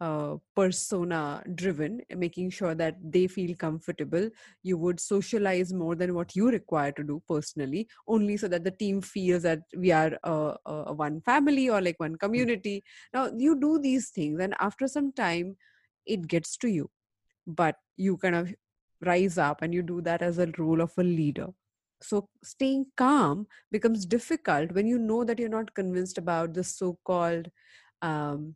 [0.00, 4.28] uh, persona driven making sure that they feel comfortable.
[4.62, 8.70] You would socialize more than what you require to do personally only so that the
[8.70, 12.16] team feels that we are a, one family or like one hmm.
[12.16, 12.84] community.
[13.14, 15.56] Now you do these things and after some time
[16.04, 16.90] it gets to you.
[17.46, 18.54] But you kind of
[19.00, 21.48] rise up and you do that as a role of a leader
[22.06, 27.48] so staying calm becomes difficult when you know that you're not convinced about the so-called
[28.02, 28.54] um,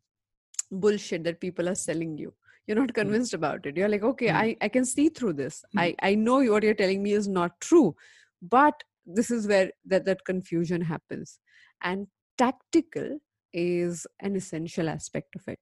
[0.70, 2.32] bullshit that people are selling you
[2.66, 3.00] you're not hmm.
[3.00, 4.34] convinced about it you're like okay mm.
[4.34, 5.80] I, I can see through this mm.
[5.80, 7.96] i i know what you're telling me is not true
[8.40, 11.38] but this is where that that confusion happens
[11.82, 12.06] and
[12.38, 13.18] tactical
[13.52, 15.58] is an essential aspect of it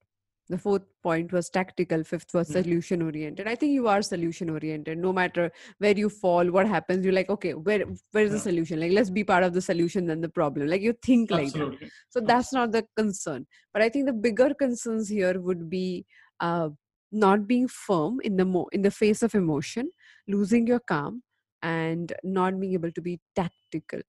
[0.49, 2.63] the fourth point was tactical fifth was mm.
[2.63, 7.05] solution oriented i think you are solution oriented no matter where you fall what happens
[7.05, 8.35] you're like okay where where's yeah.
[8.35, 11.31] the solution like let's be part of the solution than the problem like you think
[11.31, 11.71] Absolutely.
[11.71, 15.69] like that so that's not the concern but i think the bigger concerns here would
[15.69, 16.05] be
[16.41, 16.69] uh,
[17.11, 19.91] not being firm in the mo- in the face of emotion
[20.27, 21.23] losing your calm
[21.63, 24.01] and not being able to be tactical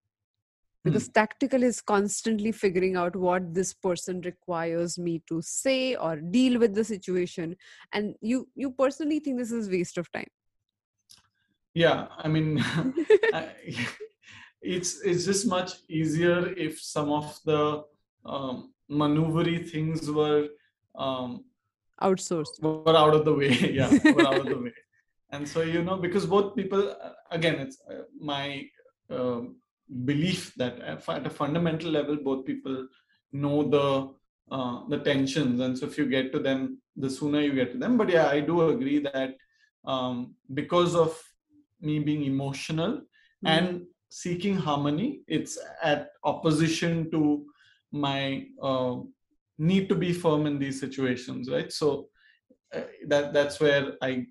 [0.83, 1.11] because hmm.
[1.11, 6.73] tactical is constantly figuring out what this person requires me to say or deal with
[6.73, 7.55] the situation
[7.93, 10.29] and you you personally think this is waste of time.
[11.73, 12.63] Yeah i mean
[14.61, 17.83] it's it's just much easier if some of the
[18.25, 20.47] um, maneuvery things were
[20.95, 21.45] um,
[22.01, 22.61] outsourced.
[22.61, 23.71] were out of the way.
[23.73, 24.73] Yeah were out of the way.
[25.31, 28.65] And so you know because both people uh, again it's uh, my
[29.09, 29.55] um,
[30.05, 32.87] belief that at a fundamental level both people
[33.31, 34.13] know the
[34.51, 35.59] uh, the tensions.
[35.59, 37.97] And so if you get to them the sooner you get to them.
[37.97, 39.35] But yeah i do agree that
[39.85, 41.21] um, because of
[41.81, 43.47] me being emotional mm-hmm.
[43.47, 47.45] and seeking harmony it's at opposition to
[47.91, 48.97] my uh,
[49.57, 51.71] need to be firm in these situations right?
[51.71, 52.09] So
[52.73, 54.25] uh, that that's where i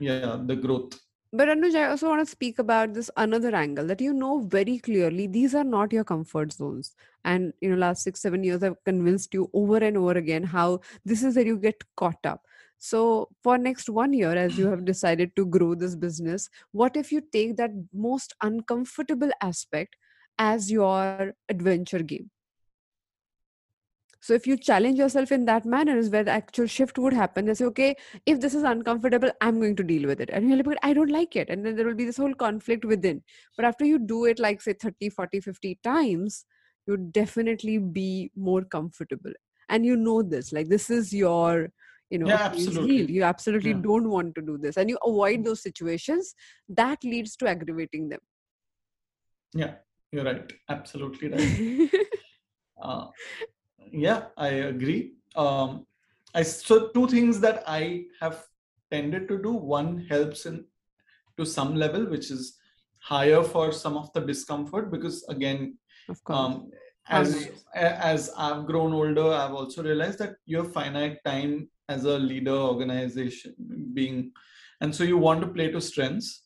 [0.00, 0.98] yeah the growth
[1.32, 4.78] but Anuj, I also want to speak about this another angle that you know very
[4.78, 6.94] clearly these are not your comfort zones.
[7.24, 10.80] And you know, last six, seven years I've convinced you over and over again how
[11.04, 12.44] this is where you get caught up.
[12.78, 17.12] So for next one year, as you have decided to grow this business, what if
[17.12, 19.96] you take that most uncomfortable aspect
[20.38, 22.30] as your adventure game?
[24.22, 27.44] So if you challenge yourself in that manner is where the actual shift would happen.
[27.44, 30.30] They say, okay, if this is uncomfortable, I'm going to deal with it.
[30.32, 31.50] And you're like, but I don't like it.
[31.50, 33.24] And then there will be this whole conflict within.
[33.56, 36.44] But after you do it like say 30, 40, 50 times,
[36.86, 39.32] you definitely be more comfortable.
[39.68, 41.72] And you know this, like this is your,
[42.08, 43.12] you know, yeah, absolutely.
[43.12, 43.80] You absolutely yeah.
[43.82, 44.76] don't want to do this.
[44.76, 46.36] And you avoid those situations
[46.68, 48.20] that leads to aggravating them.
[49.52, 49.74] Yeah,
[50.12, 50.52] you're right.
[50.68, 51.90] Absolutely right.
[52.82, 53.06] uh,
[53.92, 55.14] yeah i agree.
[55.36, 55.86] Um
[56.34, 58.44] i so two things that i have
[58.90, 59.52] tended to do.
[59.52, 60.64] One helps in
[61.38, 62.58] to some level which is
[63.00, 65.78] higher for some of the discomfort because again
[66.26, 66.70] um,
[67.08, 72.16] as as i've grown older i've also realized that you have finite time as a
[72.18, 73.54] leader organization
[73.92, 74.30] being
[74.82, 76.42] and so you want to play to strengths.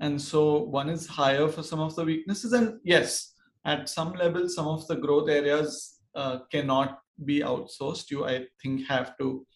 [0.00, 2.54] And so one is higher for some of the weaknesses.
[2.54, 3.34] And yes
[3.66, 8.86] at some level some of the growth areas uh, cannot be outsourced you i think
[8.86, 9.46] have to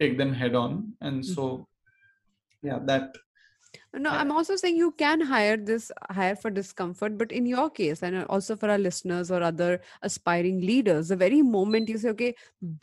[0.00, 1.34] take them head on and Mm-hmm.
[1.34, 1.66] so
[2.62, 3.16] yeah that
[3.92, 8.02] No, I'm also saying you can hire this hire for discomfort, but in your case,
[8.02, 12.34] and also for our listeners or other aspiring leaders, the very moment you say, okay,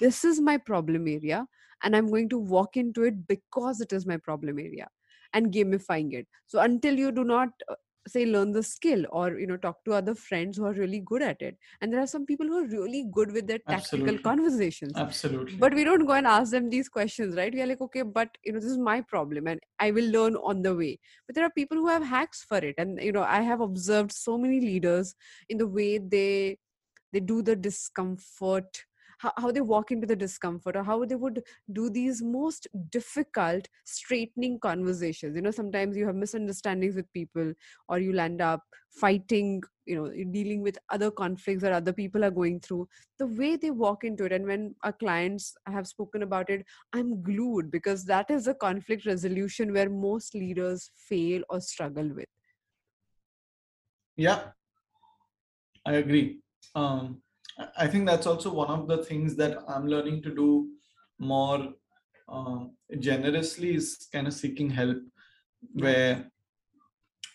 [0.04, 1.40] this is my problem area,
[1.84, 4.88] and I'm going to walk into it because it is my problem area
[5.34, 6.28] and gamifying it.
[6.46, 7.76] So until you do not uh,
[8.08, 11.22] say learn the skill or you know talk to other friends who are really good
[11.22, 11.58] at it.
[11.82, 14.18] And there are some people who are really good with their tactical Absolutely.
[14.20, 14.94] conversations.
[14.96, 15.58] Absolutely.
[15.58, 17.54] But we don't go and ask them these questions right?
[17.54, 20.36] We are like okay but you know this is my problem and i will learn
[20.36, 21.00] on the way.
[21.28, 22.76] But there are people who have hacks for it.
[22.78, 25.16] And you know i have observed so many leaders
[25.50, 26.58] in the way they
[27.14, 28.86] they do the discomfort
[29.20, 31.44] how, how they walk into the discomfort or how they would
[31.74, 35.36] do these most difficult straightening conversations.
[35.36, 37.54] You know sometimes you have misunderstandings with people
[37.90, 42.32] or you'll end up fighting you know dealing with other conflicts that other people are
[42.32, 42.88] going through.
[43.20, 47.22] The way they walk into it and when our clients have spoken about it i'm
[47.22, 52.28] glued because that is a conflict resolution where most leaders fail or struggle with.
[54.18, 54.52] Yeah.
[55.86, 56.40] I agree.
[56.74, 57.22] Um
[57.78, 60.70] I- think that's also one of the things that i'm learning to do
[61.20, 61.74] more
[62.28, 64.98] um, generously is kind of seeking help
[65.74, 66.32] where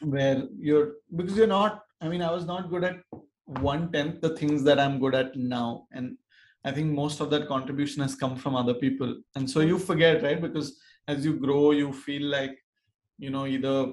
[0.00, 2.96] where you're because you're not i mean i was not good at
[3.44, 5.86] one tenth the things that i'm good at now.
[5.92, 6.16] And
[6.64, 9.20] i think most of that contribution has come from other people.
[9.34, 10.40] And so you forget right?
[10.40, 12.56] Because as you grow you feel like
[13.18, 13.92] you know either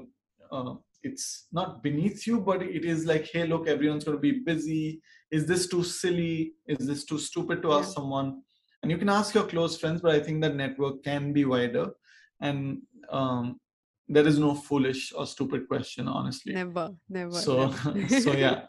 [0.51, 0.75] uh,
[1.07, 5.01] it's not beneath you but it is like hey look everyone's going to be busy.
[5.31, 6.53] Is this too silly?
[6.67, 7.95] Is this too stupid to ask Yeah.
[7.99, 8.29] someone?
[8.81, 11.87] And you can ask your close friends but i think that network can be wider.
[12.47, 12.81] And
[13.19, 13.59] um,
[14.15, 16.53] there is no foolish or stupid question honestly.
[16.53, 18.09] Never never so never.
[18.25, 18.59] so yeah.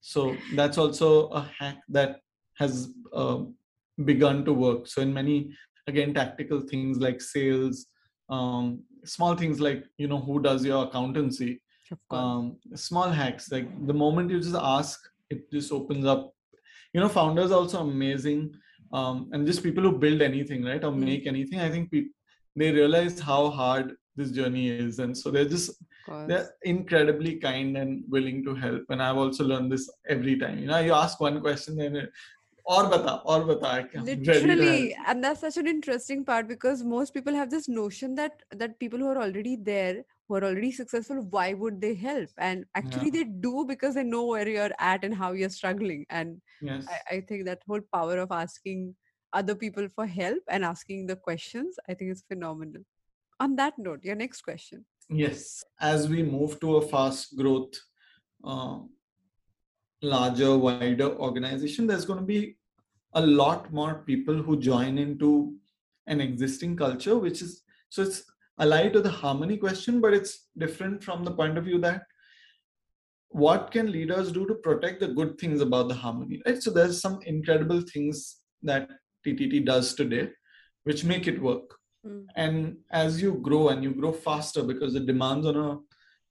[0.00, 2.20] So that's also a hack that
[2.60, 3.38] has uh,
[4.12, 4.86] begun to work.
[4.92, 5.36] So in many
[5.86, 7.86] again tactical things like sales
[8.28, 11.60] um, small things like you know who does your accountancy
[12.10, 16.34] um, small hacks like the moment you just ask it just opens up.
[16.92, 18.52] You know founders are also amazing
[18.92, 21.04] um, and just people who build anything right or Mm.
[21.10, 22.12] make anything i think people
[22.54, 25.70] they realize how hard this journey is and so they're just
[26.28, 30.58] they're incredibly kind and willing to help and i've also learned this every time.
[30.58, 32.10] You know you ask one question and it,
[32.64, 36.82] or bata or bata I'm ready to literally and that's such an interesting part because
[36.84, 40.72] most people have this notion that that people who are already there who are already
[40.72, 42.30] successful why would they help?
[42.38, 43.24] And actually Yeah.
[43.24, 46.06] they do because they know where you're at and how you're struggling.
[46.08, 46.86] And yes.
[46.88, 48.94] I, I think that whole power of asking
[49.34, 52.82] other people for help and asking the questions i think is phenomenal.
[53.40, 54.84] On that note your next question.
[55.10, 55.64] Yes.
[55.80, 57.74] As we move to a fast growth
[58.44, 58.78] uh,
[60.02, 62.56] larger wider organization there's going to be
[63.14, 65.54] a lot more people who join into
[66.06, 68.22] an existing culture which is so it's
[68.58, 72.02] allied to the harmony question but it's different from the point of view that
[73.28, 76.62] what can leaders do to protect the good things about the harmony right?
[76.62, 78.90] So there's some incredible things that
[79.26, 80.28] ttt does today
[80.84, 81.78] which make it work.
[82.04, 82.26] Mm.
[82.34, 85.78] and as you grow and you grow faster because the demands on a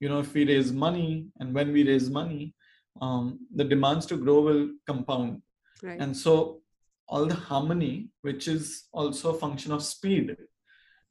[0.02, 2.54] you know if we raise money and when we raise money
[3.00, 5.42] um, the demands to grow will compound.
[5.82, 6.00] Right.
[6.00, 6.62] And so
[7.08, 10.36] all the harmony which is also a function of speed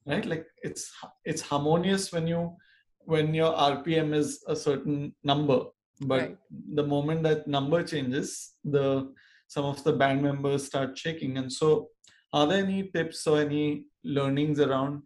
[0.07, 0.25] right?
[0.25, 0.91] Like it's
[1.25, 2.57] it's harmonious when you
[3.01, 5.65] when your rpm is a certain number.
[6.01, 6.39] But Right.
[6.75, 9.13] the moment that number changes the
[9.49, 11.37] some of the band members start shaking.
[11.39, 11.89] And so
[12.33, 15.03] are there any tips or any learnings around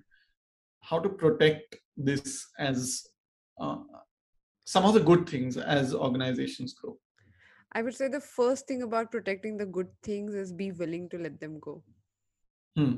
[0.82, 3.06] how to protect this as
[3.58, 3.78] uh,
[4.66, 6.98] some of the good things as organizations grow?
[7.72, 11.18] I would say the first thing about protecting the good things is be willing to
[11.18, 11.82] let them go.
[12.76, 12.96] Hmm.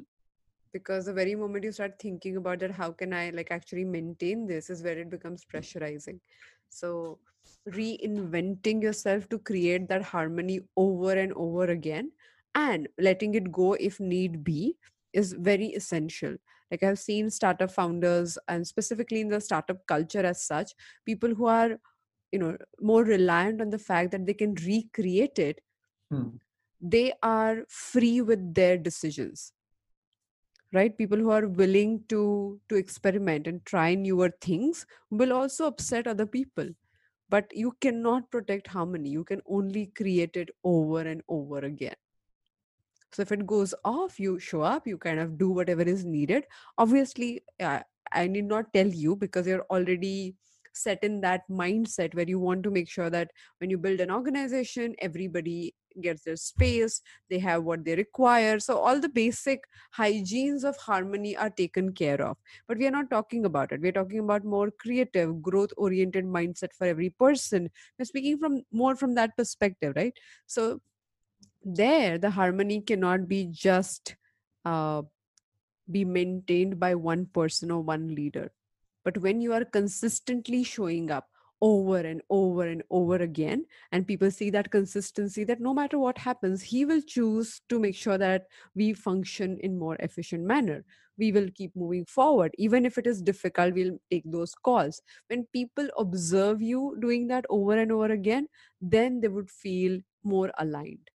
[0.77, 4.47] Because the very moment you start thinking about that how can i like actually maintain
[4.47, 6.20] this is where it becomes pressurizing.
[6.68, 7.18] So
[7.68, 12.12] reinventing yourself to create that harmony over and over again
[12.55, 14.77] and letting it go if need be
[15.12, 16.37] is very essential.
[16.70, 20.72] Like i've seen startup founders and specifically in the startup culture as such
[21.05, 21.79] people who are
[22.33, 25.61] you know more reliant on the fact that they can recreate it
[26.11, 26.37] Hmm.
[26.81, 29.53] they are free with their decisions
[30.77, 30.97] right?
[30.97, 36.27] People who are willing to to experiment and try newer things will also upset other
[36.27, 36.68] people.
[37.29, 39.11] But you cannot protect harmony.
[39.11, 41.97] You can only create it over and over again.
[43.12, 46.45] So if it goes off you show up you kind of do whatever is needed.
[46.79, 47.81] Obviously uh,
[48.12, 50.35] i need not tell you because you're already
[50.72, 54.11] set in that mindset where you want to make sure that when you build an
[54.11, 58.59] organization everybody gets their space they have what they require.
[58.59, 62.37] So all the basic hygienes of harmony are taken care of.
[62.69, 63.81] But we are not talking about it.
[63.81, 67.71] We're talking about more creative growth oriented mindset for every person.
[67.99, 70.17] We're speaking from more from that perspective right?
[70.47, 70.81] So
[71.65, 74.17] there the harmony cannot be just
[74.65, 75.03] uh,
[75.91, 78.51] be maintained by one person or one leader.
[79.05, 81.29] But when you are consistently showing up
[81.63, 86.19] over and over and over again and people see that consistency that no matter what
[86.19, 90.85] happens he will choose to make sure that we function in more efficient manner.
[91.19, 92.55] We will keep moving forward.
[92.59, 95.01] Even if it is difficult we'll take those calls.
[95.29, 98.49] When people observe you doing that over and over again
[98.81, 101.11] then they would feel more aligned.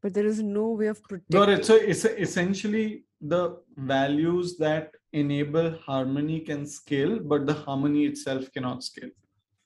[0.00, 1.64] But there is no way of protecting got it.
[1.64, 8.82] so it's essentially the values that enable harmony can scale but the harmony itself cannot
[8.82, 9.10] scale.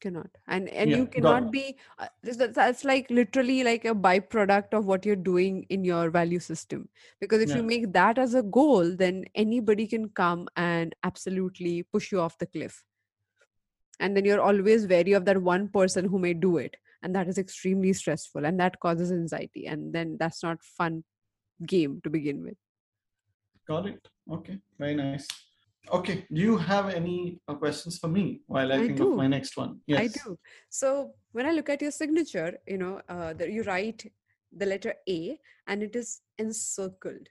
[0.01, 0.28] Cannot.
[0.47, 5.07] And and yeah, you cannot be uh, that's like literally like a byproduct of what
[5.07, 6.88] you're doing in your value system.
[7.20, 7.57] Because if yeah.
[7.57, 12.36] you make that as a goal then anybody can come and absolutely push you off
[12.38, 12.84] the cliff.
[13.99, 16.76] And then you're always wary of that one person who may do it.
[17.03, 19.66] And that is extremely stressful and that causes anxiety.
[19.66, 21.05] And then that's not fun
[21.64, 22.57] game to begin with.
[23.66, 25.27] Got it okay very nice
[25.93, 26.27] Okay.
[26.33, 29.11] Do you have any uh, questions for me while I, I think do.
[29.11, 29.81] of my next one?
[29.87, 30.01] Yes.
[30.01, 30.39] I do.
[30.68, 34.11] So when I look at your signature, you know, uh, that you write
[34.57, 37.29] the letter A and it is encircled,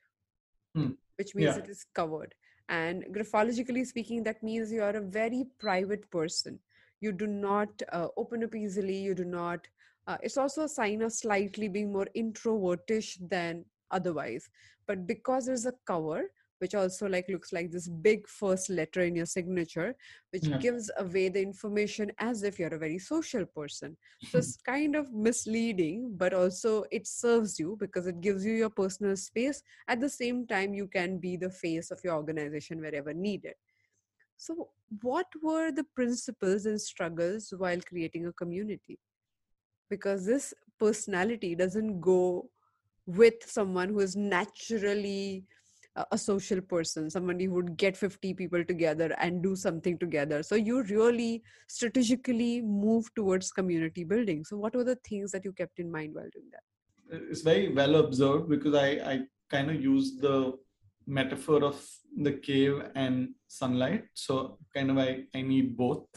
[0.74, 0.91] hmm.
[1.18, 1.64] which means yeah.
[1.64, 2.34] it is covered.
[2.70, 6.60] And graphologically speaking, that means you are a very private person.
[7.02, 8.98] You do not uh, open up easily.
[8.98, 9.68] You do not.
[10.08, 14.50] Uh, it's also a sign of slightly being more introvertish than otherwise.
[14.88, 16.26] But because there's a cover,
[16.60, 19.95] which also like looks like this big first letter in your signature
[20.32, 20.58] which yeah.
[20.58, 23.95] gives away the information as if you're a very social person.
[24.24, 24.38] So hmm.
[24.38, 29.16] it's kind of misleading but also it serves you because it gives you your personal
[29.18, 29.62] space.
[29.88, 33.56] At the same time you can be the face of your organization wherever needed.
[34.38, 34.70] So
[35.01, 38.99] what were the principles and struggles while creating a community?
[39.89, 42.49] Because this personality doesn't go
[43.06, 45.45] with someone who is naturally
[46.12, 50.43] a social person somebody who would get 50 people together and do something together.
[50.43, 54.43] So you really strategically move towards community building.
[54.43, 57.22] So what were the things that you kept in mind while doing that?
[57.32, 59.20] It's very well observed because i i
[59.50, 60.54] kind of use the
[61.08, 61.82] metaphor of
[62.18, 64.06] the cave and sunlight.
[64.14, 66.08] So kind of i i need both.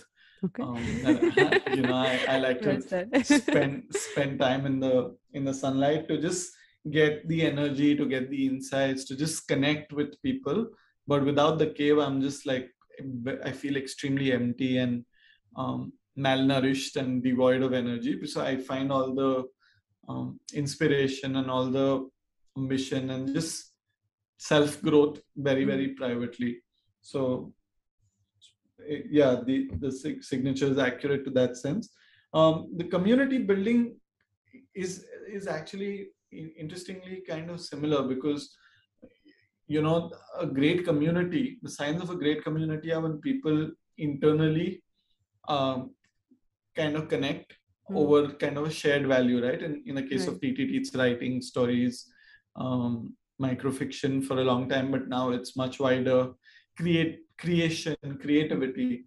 [0.45, 0.63] Okay.
[0.63, 0.77] Um,
[1.77, 6.21] you know I, I like to spend spend time in the in the sunlight to
[6.21, 6.53] just
[6.91, 10.69] get the energy to get the insights to just connect with people.
[11.07, 12.71] But without the cave i'm just like
[13.45, 15.05] i feel extremely empty and
[15.57, 18.27] um, malnourished and devoid of energy.
[18.27, 19.45] So i find all the
[20.09, 22.09] um, inspiration and all the
[22.57, 23.73] mission and just
[24.39, 26.59] self growth very very privately.
[27.01, 27.53] So
[28.89, 31.91] yeah the the signature is accurate to that sense.
[32.35, 33.97] Um, the community building
[34.75, 38.55] is is actually interestingly kind of similar because
[39.67, 44.83] you know a great community the signs of a great community are when people internally
[45.49, 45.91] um,
[46.77, 47.55] kind of connect
[47.91, 47.97] mm.
[47.97, 50.35] over kind of a shared value right and in the case right.
[50.35, 52.07] of ttt it's writing stories
[52.57, 56.33] um, microfiction for a long time but now it's much wider
[56.77, 59.05] create creation creativity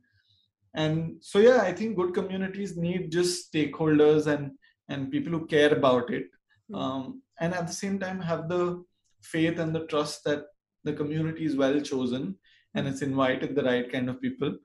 [0.76, 4.52] and so yeah i think good communities need just stakeholders and
[4.92, 6.28] and people who care about it.
[6.74, 8.84] Um, and at the same time have the
[9.22, 10.46] faith and the trust that
[10.84, 12.36] the community is well chosen
[12.76, 14.58] and it's invited the right kind of people.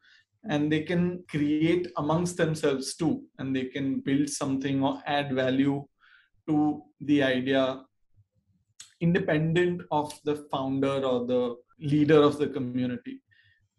[0.48, 5.84] And they can create amongst themselves too and they can build something or add value
[6.48, 7.82] to the idea
[9.00, 13.20] independent of the founder or the leader of the community.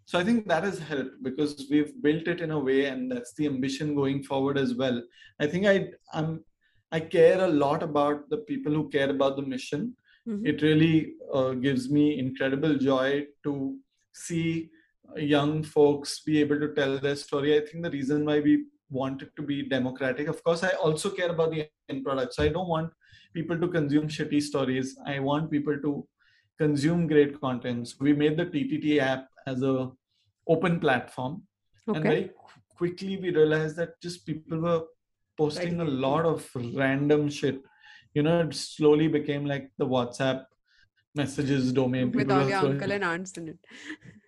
[0.05, 3.33] So i think that has helped because we've built it in a way and that's
[3.33, 5.01] the ambition going forward as well.
[5.39, 6.43] I think i i'm
[6.91, 9.95] I care a lot about the people who care about the mission.
[10.27, 10.45] Mm-hmm.
[10.45, 13.77] It really uh, gives me incredible joy to
[14.13, 14.69] see
[15.15, 17.57] young folks be able to tell their story.
[17.57, 21.09] I think the reason why we want it to be democratic, of course, I also
[21.09, 22.33] care about the end product.
[22.33, 22.91] So I don't want
[23.33, 24.97] people to consume shitty stories.
[25.05, 26.07] I want people to
[26.57, 27.87] consume great content.
[27.87, 29.91] So we made the TTT app as a
[30.47, 31.43] open platform,
[31.87, 31.97] okay.
[31.97, 32.31] and very
[32.75, 34.83] quickly we realized that just people were
[35.37, 37.61] posting a lot of random shit
[38.13, 40.45] you know it slowly became like the whatsapp
[41.17, 42.11] messages domain.
[42.11, 43.59] With all your uncle and aunts in it.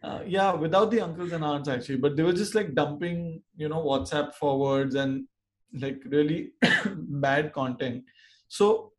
[0.02, 3.68] Uh, yeah, without the uncles and aunts actually, but they were just like dumping, you
[3.68, 5.26] know, WhatsApp forwards and
[5.74, 6.52] like really
[7.26, 8.06] bad content.
[8.48, 8.94] So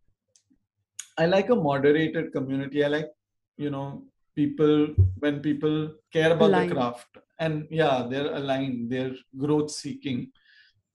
[1.17, 2.85] I like a moderated community.
[2.85, 3.09] I like,
[3.57, 4.05] you know,
[4.37, 4.89] people
[5.21, 6.71] when people care about aligned.
[6.73, 10.31] the craft and yeah, they're aligned, they're growth seeking.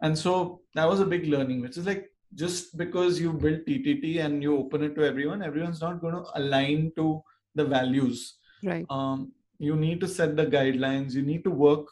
[0.01, 4.23] And so that was a big learning, which is like just because you build TTT
[4.23, 7.21] and you open it to everyone, everyone's not going to align to
[7.55, 8.35] the values.
[8.63, 8.85] Right.
[8.89, 11.13] Um, you need to set the guidelines.
[11.13, 11.87] You need to work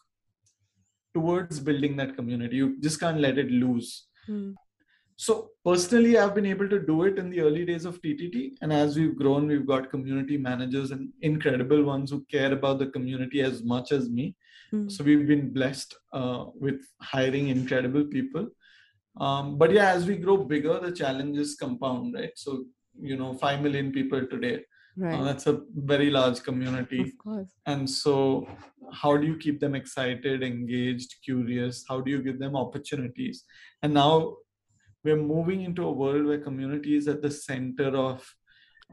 [1.13, 2.57] towards building that community.
[2.57, 4.07] You just can't let it loose.
[4.25, 4.51] Hmm.
[5.15, 8.73] So personally, I've been able to do it in the early days of TTT, and
[8.73, 13.41] as we've grown, we've got community managers and incredible ones who care about the community
[13.41, 14.35] as much as me.
[14.73, 14.89] Hmm.
[14.89, 18.47] So we've been blessed uh, with hiring incredible people.
[19.19, 22.31] Um, but yeah as we grow bigger the challenges compound right?
[22.35, 22.65] So
[22.99, 24.55] you know 5 million people today.
[24.99, 25.19] Uh, right.
[25.19, 27.01] uh, that's a very large community.
[27.01, 27.51] Of course.
[27.67, 28.47] And so
[28.91, 31.85] how do you keep them excited engaged curious?
[31.87, 33.43] How do you give them opportunities?
[33.83, 34.37] And now
[35.03, 38.27] we're moving into a world where community is at the center of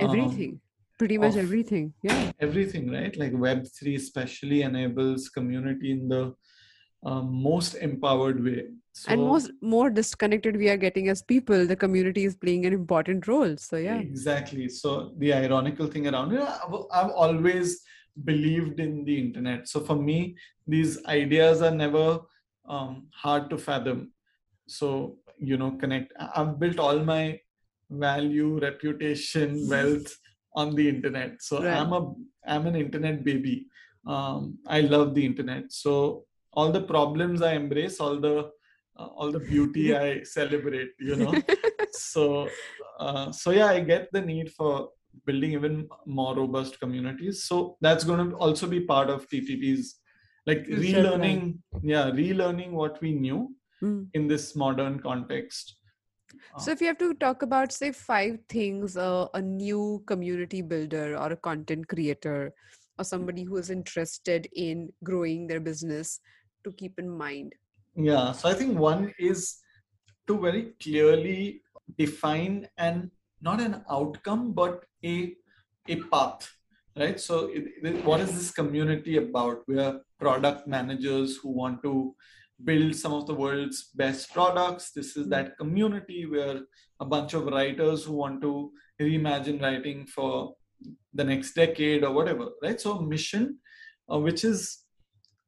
[0.00, 0.60] um, everything
[1.00, 2.32] pretty much everything yeah.
[2.46, 3.16] everything right?
[3.16, 6.34] Like web3 especially enables community in the
[7.02, 8.64] um, most empowered way.
[8.92, 12.74] So, and most more disconnected we are getting as people the community is playing an
[12.74, 13.96] important role so yeah.
[13.96, 14.68] Exactly.
[14.68, 16.42] So the ironical thing around it
[16.92, 17.80] I've, always
[18.24, 19.68] believed in the internet.
[19.68, 20.36] So for me
[20.66, 22.20] these ideas are never
[22.68, 24.12] um, hard to fathom.
[24.66, 27.22] So you know connect i've built all my
[27.90, 30.16] value reputation wealth
[30.54, 31.76] on the internet so right.
[31.76, 32.12] i'm a
[32.46, 33.66] i'm an internet baby
[34.06, 38.50] um, i love the internet so all the problems i embrace all the
[39.00, 41.34] uh, all the beauty I celebrate, you know.
[41.92, 42.48] so,
[42.98, 44.90] uh, so yeah, I get the need for
[45.26, 47.44] building even more robust communities.
[47.44, 49.96] So that's going to also be part of TTT's
[50.46, 54.06] like relearning, yeah, relearning what we knew mm.
[54.14, 55.76] in this modern context.
[56.58, 61.16] So, if you have to talk about, say, five things uh, a new community builder
[61.16, 62.52] or a content creator
[62.98, 66.20] or somebody who is interested in growing their business
[66.64, 67.54] to keep in mind,
[67.96, 69.58] yeah, so I think one is
[70.26, 71.62] to very clearly
[71.98, 73.10] define and
[73.40, 75.34] not an outcome, but a
[75.88, 76.48] a path,
[76.96, 77.18] right?
[77.18, 79.62] So, it, it, what is this community about?
[79.66, 82.14] We are product managers who want to
[82.64, 84.92] build some of the world's best products.
[84.92, 86.60] This is that community where
[87.00, 90.54] a bunch of writers who want to reimagine writing for
[91.14, 92.80] the next decade or whatever, right?
[92.80, 93.58] So, mission,
[94.12, 94.84] uh, which is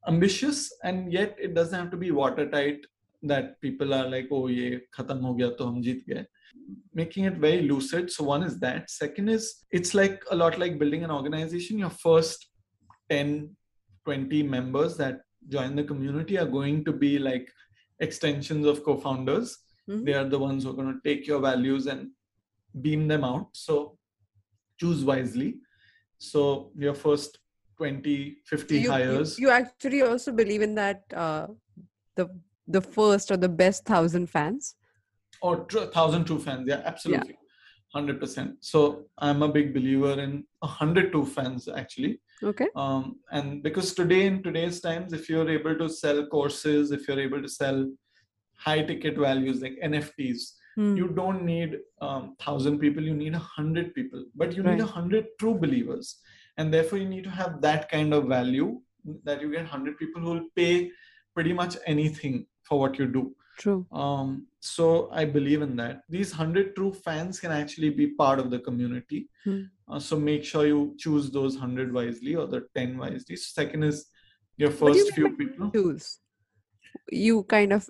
[0.07, 2.85] ambitious and yet it doesn't have to be watertight
[3.21, 6.25] that people are like oh ye khatam ho gaya to hum jeet gaye
[7.01, 10.77] making it very lucid so one is that second is it's like a lot like
[10.81, 12.47] building an organization your first
[13.09, 13.55] 10
[14.05, 17.49] 20 members that join the community are going to be like
[17.99, 19.57] extensions of co-founders.
[19.89, 20.05] Mm-hmm.
[20.05, 22.11] they are the ones who are going to take your values and
[22.81, 23.49] beam them out.
[23.51, 23.97] So
[24.79, 25.57] choose wisely.
[26.19, 27.39] So your first
[27.77, 29.37] 20 50 you, hires.
[29.37, 31.47] you, you, actually also believe in that uh,
[32.15, 32.29] the
[32.67, 34.75] the first or the best thousand fans?
[35.41, 37.31] Or tr- thousand true fans yeah absolutely.
[37.31, 37.39] Yeah.
[37.95, 42.67] 100% so i'm a big believer in 102 fans actually okay.
[42.75, 47.19] Um, and because today in today's times if you're able to sell courses if you're
[47.19, 47.89] able to sell
[48.55, 50.95] high ticket values like nfts hmm.
[50.95, 54.25] you don't need um, 1000 people you need a 100 people.
[54.35, 54.75] But you right.
[54.75, 56.17] need 100 true believers.
[56.57, 58.79] And therefore you need to have that kind of value
[59.23, 60.91] that you get 100 people who will pay
[61.33, 63.35] pretty much anything for what you do.
[63.59, 63.85] True.
[63.91, 66.01] Um, so i believe in that.
[66.09, 69.29] These 100 true fans can actually be part of the community.
[69.43, 69.63] Hmm.
[69.89, 73.35] Uh, so make sure you choose those 100 wisely or the 10 wisely.
[73.35, 74.05] Second is
[74.57, 75.71] your first you few people.
[75.71, 76.19] choose?
[77.11, 77.89] You kind of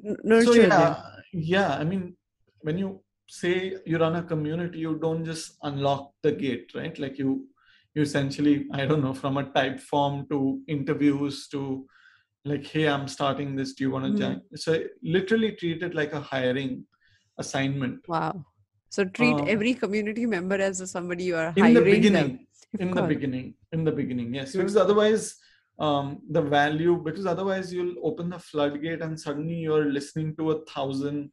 [0.00, 0.96] nurture so yeah them.
[1.32, 2.14] yeah i mean
[2.60, 6.98] when you say you run a community you don't just unlock the gate right?
[6.98, 7.48] Like you
[7.94, 11.86] you essentially i don't know from a Typeform to interviews to
[12.44, 13.74] like hey i'm starting this.
[13.74, 14.18] Do you want to mm.
[14.18, 14.42] join?
[14.54, 16.84] So literally treat it like a hiring
[17.38, 18.06] assignment.
[18.06, 18.44] Wow
[18.96, 21.68] so treat um, every community member as somebody you are hiring.
[21.68, 22.30] in the beginning
[22.84, 25.24] in the beginning in the beginning yes because otherwise
[25.78, 30.64] um, the value because otherwise you'll open the floodgate and suddenly you're listening to a
[30.64, 31.30] thousand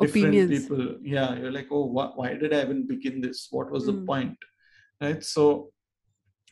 [0.00, 0.50] different Opinions.
[0.56, 3.86] people yeah you're like oh wh- why did i even begin this what was mm.
[3.86, 4.06] the hmm.
[4.10, 4.38] point
[5.00, 5.44] right so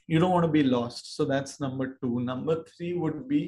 [0.07, 3.43] you don't want to be lost so that's number two number three would be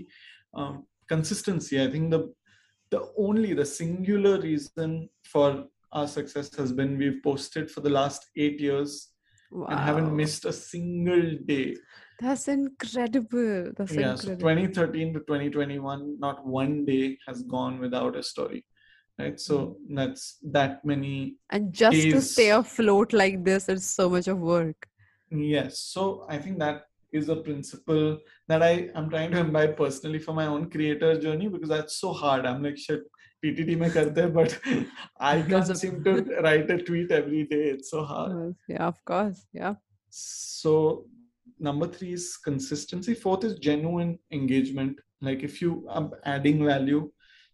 [0.54, 0.84] um,
[1.14, 2.22] consistency i think the
[2.90, 5.48] the only the singular reason for
[5.92, 9.08] our success has been we've posted for the last eight years
[9.68, 11.76] and haven't missed a single day.
[12.20, 13.72] That's incredible.
[13.76, 14.18] That's yeah, incredible.
[14.18, 18.64] so 2013 to 2021, not one day has gone without a story.
[19.18, 19.40] Right.
[19.40, 19.94] So Hmm.
[19.94, 24.86] that's that many and just to stay afloat like this, it's so much of work.
[25.30, 25.80] Yes.
[25.80, 26.82] So I think that
[27.12, 28.18] is a principle
[28.48, 32.12] that I am trying to imbibe personally for my own creator journey because that's so
[32.12, 32.46] hard.
[32.46, 33.00] I'm like, shit,
[33.44, 34.58] TTT mein karte, hai, but
[35.20, 37.70] I Because can't of- seem to write a tweet every day.
[37.74, 38.32] It's so hard.
[38.32, 39.46] Yes, Yeah, of course.
[39.52, 39.74] Yeah.
[40.10, 41.06] So
[41.58, 43.14] number three is consistency.
[43.14, 44.98] Fourth is genuine engagement.
[45.20, 47.10] Like if you are adding value,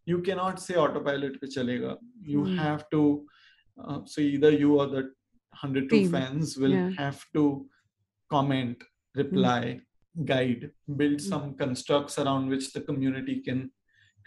[0.07, 1.97] you cannot say autopilot pe chalega.
[2.23, 2.57] You Hmm.
[2.59, 3.27] have to.
[3.79, 5.05] Uh, so either you or the
[5.53, 6.11] hundred two Team.
[6.13, 6.91] fans will Yeah.
[6.99, 7.45] have to
[8.31, 8.83] comment,
[9.15, 9.81] reply,
[10.25, 11.29] guide, build Hmm.
[11.33, 13.71] some constructs around which the community can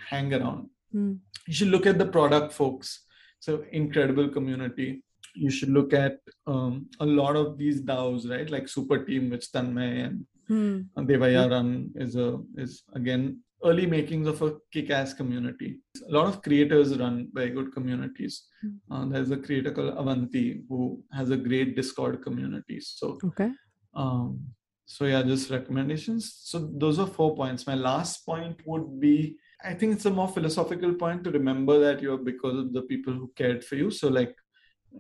[0.10, 1.14] hang around Hmm.
[1.48, 3.04] you should look at the product folks
[3.40, 5.04] so incredible community
[5.36, 6.18] you should look at
[6.48, 8.50] um, a lot of these DAOs, right?
[8.50, 11.06] Like Super Team, which Tanmay and Hmm.
[11.10, 13.24] Devaya run is a is again
[13.70, 15.70] early makings of a kick-ass community.
[16.10, 18.46] A lot of creators run very good communities.
[18.62, 18.76] Hmm.
[18.94, 22.80] Uh, there's a creator called Avanti who has a great Discord community.
[22.80, 23.52] So Okay.
[23.94, 24.40] um,
[24.86, 26.34] so yeah, just recommendations.
[26.52, 27.68] So those are four points.
[27.68, 32.02] My last point would be I think it's a more philosophical point to remember that
[32.02, 33.90] you're because of the people who cared for you.
[33.90, 34.36] So like,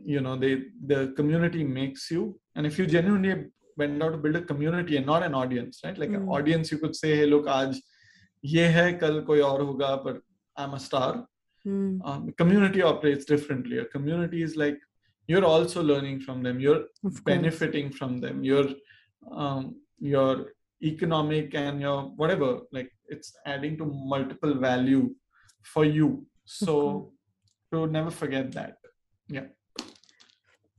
[0.03, 2.39] you know, they the community makes you.
[2.55, 3.45] And if you genuinely
[3.77, 5.97] went out to build a community and not an audience, right?
[5.97, 6.15] Like mm.
[6.15, 6.29] an hmm.
[6.29, 7.77] audience, you could say, hey, look, aaj
[8.41, 10.21] ye hai, kal koi aur hoga, but
[10.55, 11.27] I'm a star.
[11.65, 12.01] Mm.
[12.03, 13.77] Um, community operates differently.
[13.79, 14.79] A community is like
[15.27, 16.59] you're also learning from them.
[16.59, 16.85] You're
[17.25, 18.43] benefiting from them.
[18.43, 18.69] You're
[19.31, 25.13] um, your economic and your whatever like it's adding to multiple value
[25.63, 26.25] for you.
[26.45, 27.13] So
[27.71, 28.77] to never forget that.
[29.27, 29.47] Yeah.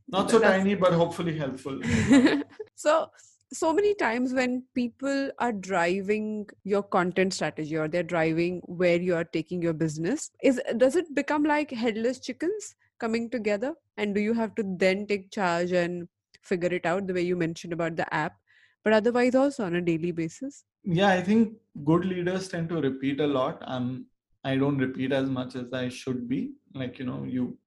[0.08, 1.80] Not so tiny but hopefully helpful.
[2.74, 3.10] So
[3.52, 9.16] so many times when people are driving your content strategy or they're driving where you
[9.16, 13.74] are taking your business is does it become like headless chickens coming together?
[13.96, 16.06] And do you have to then take charge and
[16.42, 18.36] figure it out the way you mentioned about the app
[18.84, 21.52] but otherwise also on a daily basis yeah i think
[21.84, 24.06] good leaders tend to repeat a lot um
[24.44, 26.52] i don't repeat as much as i should be.
[26.74, 27.58] Like you know you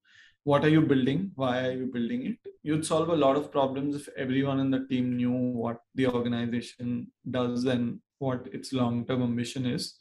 [0.44, 1.32] what are you building?
[1.36, 2.52] Why are you building it?
[2.64, 7.12] You'd solve a lot of problems if everyone in the team knew what the organization
[7.30, 9.98] does and what its long term ambition is.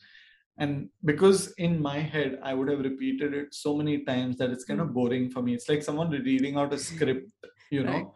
[0.57, 4.65] And because in my head i would have repeated it so many times that it's
[4.65, 5.55] kind of boring for me.
[5.55, 7.31] It's like someone reading out a script
[7.71, 7.93] you know?
[7.93, 8.07] Right.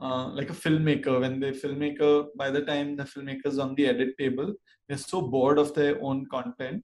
[0.00, 4.10] Uh, like a filmmaker when the filmmaker by the time the filmmaker's on the edit
[4.18, 4.52] table
[4.88, 6.82] they're so bored of their own content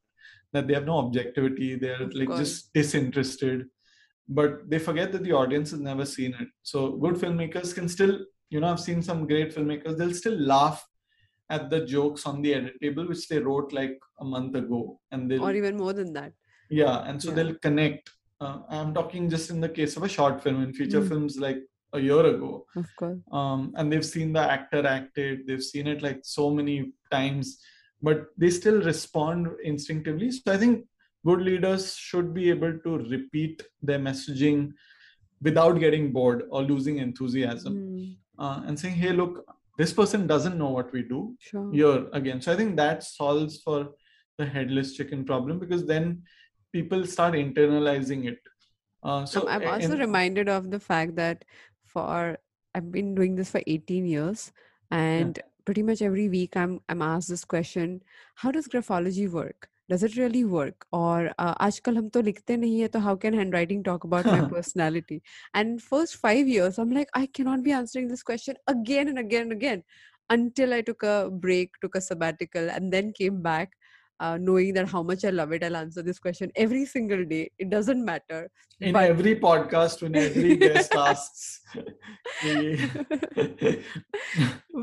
[0.52, 2.40] that they have no objectivity they're Of like course.
[2.40, 3.66] just disinterested
[4.28, 8.20] but they forget that the audience has never seen it so good filmmakers can still
[8.50, 10.86] you know i've seen some great filmmakers they'll still laugh
[11.50, 15.28] at the jokes on the edit table which they wrote like a month ago and
[15.30, 16.32] they'll or even more than that
[16.68, 17.34] yeah and so Yeah.
[17.36, 21.00] they'll connect uh, i'm talking just in the case of a short film in feature
[21.02, 21.08] Mm.
[21.08, 21.60] films like
[21.92, 22.66] a year ago.
[22.76, 23.18] Of course.
[23.32, 27.58] Um, and they've seen the actor acted they've seen it like so many times
[28.02, 30.30] but they still respond instinctively.
[30.30, 30.86] So i think
[31.26, 34.72] good leaders should be able to repeat their messaging
[35.42, 37.74] without getting bored or losing enthusiasm.
[37.74, 39.44] Hmm, uh, and saying hey look
[39.78, 41.72] this person doesn't know what we do sure.
[41.72, 42.40] here again.
[42.40, 43.90] So i think that solves for
[44.38, 46.22] the headless chicken problem because then
[46.72, 48.38] people start internalizing it.
[49.02, 51.44] Uh, so I'm, also and- reminded of the fact that
[51.89, 52.37] for
[52.73, 54.51] I've been doing this for 18 years,
[54.91, 58.01] and pretty much every week I'm I'm asked this question:
[58.35, 59.69] How does graphology work?
[59.87, 60.85] Does it really work?
[60.91, 64.41] Or uh, आजकल हम तो लिखते नहीं है, तो how can handwriting talk about my
[64.53, 65.21] personality?
[65.53, 69.43] And first five years, I'm like, I cannot be answering this question again and again
[69.43, 69.83] and again,
[70.29, 73.77] until I took a break, took a sabbatical, and then came back.
[74.20, 77.50] Uh, knowing that how much I love it, I'll answer this question every single day.
[77.58, 78.40] It doesn't matter.
[78.80, 81.60] in but- every podcast when every guest asks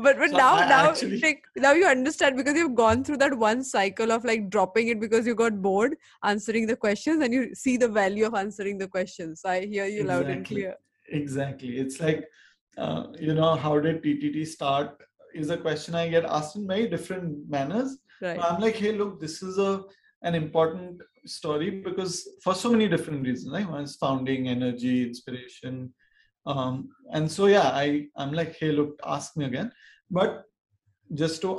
[0.02, 3.18] but but So now I now actually- like, now you understand because you've gone through
[3.18, 7.32] that one cycle of like dropping it because you got bored answering the questions and
[7.32, 9.42] you see the value of answering the questions.
[9.42, 10.74] So i hear you loud and clear.
[11.08, 11.78] Exactly.
[11.78, 12.26] It's like
[12.76, 15.00] uh, you know how did ttt start
[15.34, 18.40] is a question i get asked in very different manners right.
[18.40, 19.84] I'm like hey look this is a
[20.22, 23.68] an important story because for so many different reasons right?
[23.68, 25.92] One is founding energy inspiration.
[26.46, 29.70] Um and so yeah i i'm like hey look ask me again.
[30.10, 30.44] But
[31.14, 31.50] just to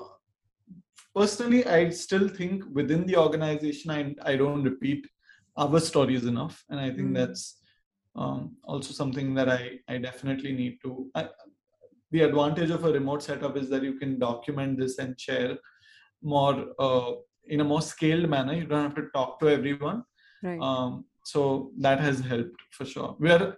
[1.15, 4.01] personally i still think within the organization i
[4.31, 5.07] i don't repeat
[5.57, 6.63] our stories enough.
[6.69, 7.15] And i think Mm.
[7.19, 7.43] that's
[8.15, 11.29] um, also something that i i definitely need to I,
[12.11, 15.57] the advantage of a remote setup is that you can document this and share
[16.21, 17.11] more uh,
[17.47, 18.53] in a more scaled manner.
[18.53, 20.03] You don't have to talk to everyone.
[20.43, 20.59] Right.
[20.61, 23.15] Um, so that has helped for sure.
[23.17, 23.55] Where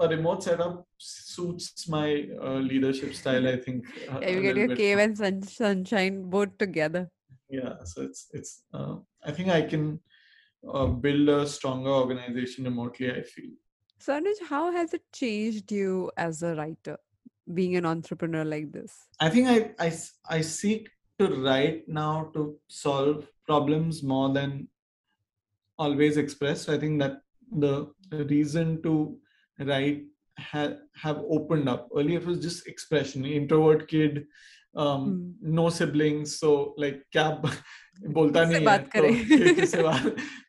[0.00, 3.84] a remote setup suits my uh, leadership style i think
[4.20, 5.04] yeah, you get your cave more.
[5.04, 7.10] and sun- sunshine both together.
[7.48, 10.00] Yeah so it's it's uh, i think i can
[10.72, 13.50] uh, build a stronger organization remotely i feel.
[13.98, 16.98] So Anuj, how has it changed you as a writer
[17.52, 18.92] being an entrepreneur like this?
[19.20, 19.92] I think i i,
[20.28, 24.67] I seek to write now to solve problems more than
[25.77, 27.17] always express so i think that
[27.63, 27.73] the,
[28.09, 28.93] the reason to
[29.59, 30.03] write
[30.37, 34.25] ha- have opened up earlier it was just expression introvert kid
[34.75, 35.53] um, Hmm.
[35.59, 37.53] no siblings so like क्या ब-
[38.17, 39.25] बोलता किससे नहीं है बात तो करें?
[39.27, 40.03] कि- किससे बात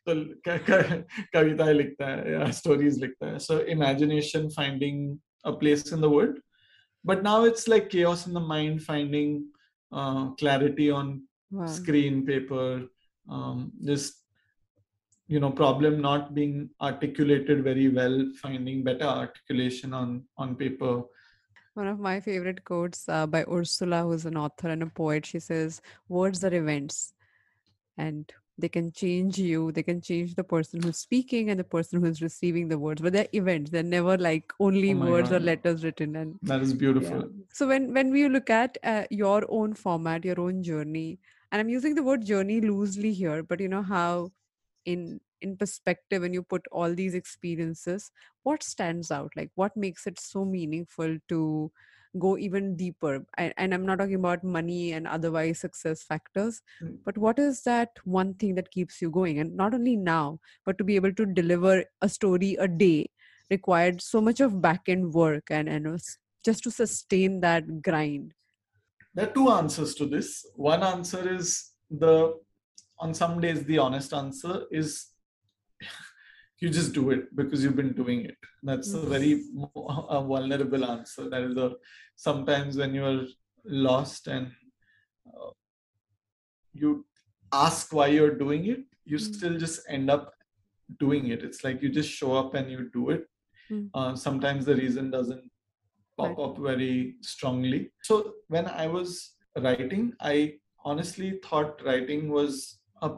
[0.07, 0.13] तो
[0.47, 5.01] क- क- कविताएं लिखता है या स्टोरीज लिखता है so imagination finding
[5.45, 6.37] a place in the world
[7.11, 9.33] but now it's like chaos in the mind finding
[9.92, 11.66] uh, clarity on wow.
[11.66, 12.82] screen paper
[13.28, 14.22] um, just
[15.28, 21.02] you know problem not being articulated very well finding better articulation on on paper.
[21.74, 25.38] One of my favorite quotes uh, by Ursula, who's an author and a poet, she
[25.38, 27.12] says, Words are events.
[27.98, 29.70] And they can change you.
[29.72, 33.12] They can change the person who's speaking and the person who's receiving the words, but
[33.12, 33.70] they're events.
[33.70, 36.16] They're never like only Oh words or letters written.
[36.16, 37.44] And that is beautiful yeah.
[37.52, 41.18] So when when we look at uh, your own format, your own journey,
[41.52, 44.32] and I'm using the word journey loosely here, but you know how
[44.84, 48.10] in in perspective when you put all these experiences,
[48.42, 49.32] what stands out?
[49.36, 51.70] Like what makes it so meaningful to
[52.18, 53.24] go even deeper?
[53.38, 56.98] I, and I'm not talking about money and otherwise success factors, Mm.
[57.04, 59.38] but what is that one thing that keeps you going?
[59.38, 63.10] And not only now, but to be able to deliver a story a day
[63.50, 66.00] required so much of back end work and and
[66.44, 68.32] just to sustain that grind
[69.14, 72.34] there are two answers to this one answer is the
[72.98, 75.06] on some days the honest answer is
[76.60, 79.32] you just do it because you've been doing it that's a very
[80.18, 81.68] a vulnerable answer that is the
[82.16, 83.24] sometimes when you're
[83.88, 84.46] lost and
[85.28, 85.50] uh,
[86.72, 87.04] you
[87.52, 89.34] ask why you're doing it you Mm.
[89.34, 90.32] still just end up
[91.04, 93.24] doing it it's like you just show up and you do it
[93.70, 93.90] Mm.
[93.98, 95.44] uh, sometimes the reason doesn't
[96.18, 96.44] pop Right.
[96.46, 98.16] up very strongly so
[98.54, 99.10] when i was
[99.64, 100.34] writing i
[100.90, 102.78] honestly thought writing was
[103.08, 103.10] a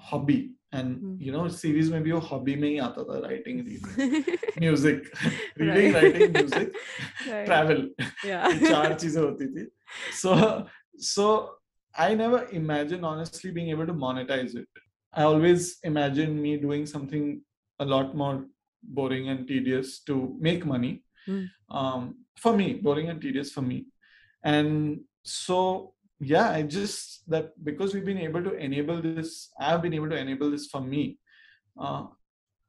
[0.00, 3.60] hobby and you know series में भी वो hobby में ही आता था writing
[4.60, 5.10] music
[5.60, 6.72] reading writing music
[7.24, 7.94] travel
[8.68, 9.66] चार चीज़ें होती थी।
[10.22, 10.34] So
[10.96, 11.26] so
[11.98, 14.80] I never imagine honestly being able to monetize it
[15.18, 17.40] I always imagine me doing something
[17.80, 18.48] a lot more
[18.82, 21.04] boring and tedious to make money.
[21.28, 21.50] Mm.
[21.70, 23.86] um, for me boring and tedious for me.
[26.20, 30.16] Yeah i just that because we've been able to enable this i've been able to
[30.16, 31.18] enable this for me
[31.80, 32.04] uh,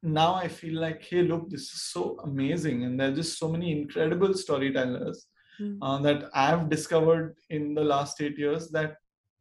[0.02, 3.50] now i feel like hey look this is so amazing and there are just so
[3.50, 5.28] many incredible storytellers
[5.60, 5.78] Mm.
[5.82, 8.96] uh, that i've discovered in the last eight years that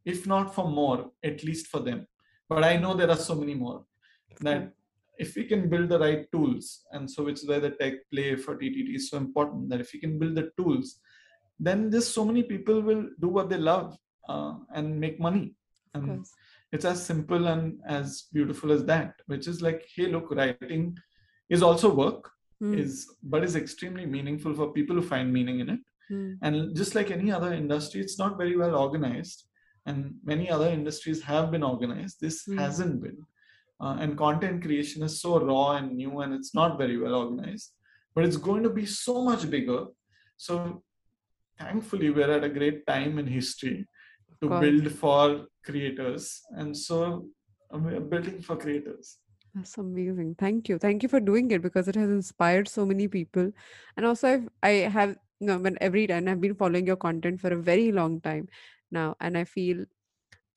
[0.05, 2.07] if not for more at least for them
[2.49, 3.85] but i know there are so many more
[4.41, 4.73] that
[5.19, 8.35] if we can build the right tools and so which is where the tech play
[8.35, 10.99] for ttt is so important that if you can build the tools
[11.67, 13.97] then just so many people will do what they love
[14.29, 15.47] uh, and make money.
[15.95, 16.25] And
[16.73, 17.65] it's as simple and
[17.99, 20.85] as beautiful as that which is like hey look writing
[21.57, 22.31] is also work
[22.63, 22.79] Mm.
[22.81, 22.93] is
[23.33, 25.81] but is extremely meaningful for people who find meaning in it.
[26.13, 26.33] Mm.
[26.47, 29.39] and just like any other industry it's not very well organized.
[29.89, 29.99] And
[30.33, 32.17] many other industries have been organized.
[32.25, 32.59] This Mm.
[32.65, 33.19] hasn't been.
[33.83, 37.69] Uh, and content creation is so raw and new and it's not very well organized.
[38.15, 39.81] But it's going to be so much bigger.
[40.47, 40.55] So
[41.61, 43.87] thankfully we're at a great time in history
[44.43, 47.27] to build for creators and so
[47.73, 49.19] uh, we're building for creators
[49.55, 50.37] That's amazing.
[50.39, 50.79] Thank you.
[50.79, 53.51] Thank you for doing it because it has inspired so many people.
[53.97, 57.41] And also I've I have you know when every time I've been following your content
[57.41, 58.49] for a very long time
[58.99, 59.85] now and I feel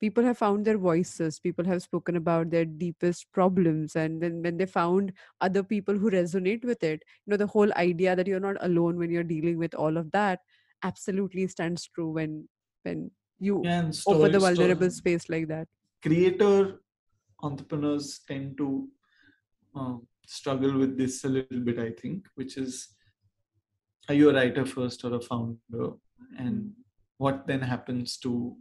[0.00, 1.40] people have found their voices.
[1.40, 6.10] People have spoken about their deepest problems and then when they found other people who
[6.10, 9.58] resonate with it, you know, the whole idea that you're not alone when you're dealing
[9.58, 10.40] with all of that
[10.84, 12.48] absolutely stands true when
[12.82, 15.66] when you open story, the vulnerable story, space like that.
[16.02, 16.80] creator
[17.42, 18.88] entrepreneurs tend to
[19.76, 22.94] uh, struggle with this a little bit i think which is
[24.08, 25.92] are you a writer first or a founder?
[26.38, 26.72] And
[27.18, 28.56] what then happens to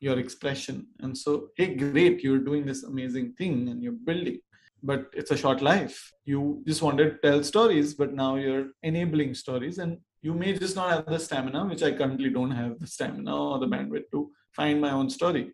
[0.00, 0.86] your expression?
[1.00, 4.40] And so hey great you're doing this amazing thing and you're building
[4.82, 6.12] but it's a short life.
[6.24, 9.78] You just wanted to tell stories but now you're enabling stories.
[9.78, 13.34] And you may just not have the stamina which i currently don't have the stamina
[13.50, 15.46] or the bandwidth to find my own story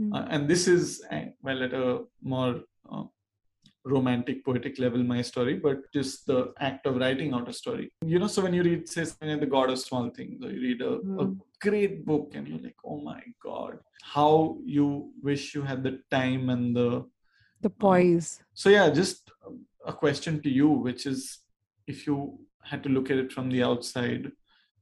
[0.00, 0.12] Hmm.
[0.14, 0.82] uh, and this is
[1.14, 1.86] uh, well at a
[2.32, 2.60] more
[2.92, 3.02] uh,
[3.84, 8.18] romantic poetic level my story but just the act of writing out a story you
[8.20, 10.60] know so when you read say something like the god of small things or you
[10.68, 10.92] read a,
[11.22, 11.32] a Hmm.
[11.66, 13.78] great book and you're like oh my god
[14.16, 14.30] how
[14.78, 14.86] you
[15.28, 16.90] wish you had the time and the
[17.66, 19.32] the poise so yeah just
[19.86, 21.20] a question to you which is
[21.86, 22.18] if you
[22.70, 24.30] had to look at it from the outside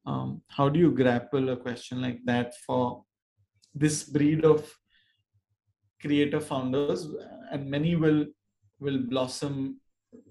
[0.07, 3.05] um, how do you grapple a question like that for
[3.74, 4.72] this breed of
[6.01, 7.09] creator founders
[7.51, 8.24] and many will
[8.78, 9.80] will blossom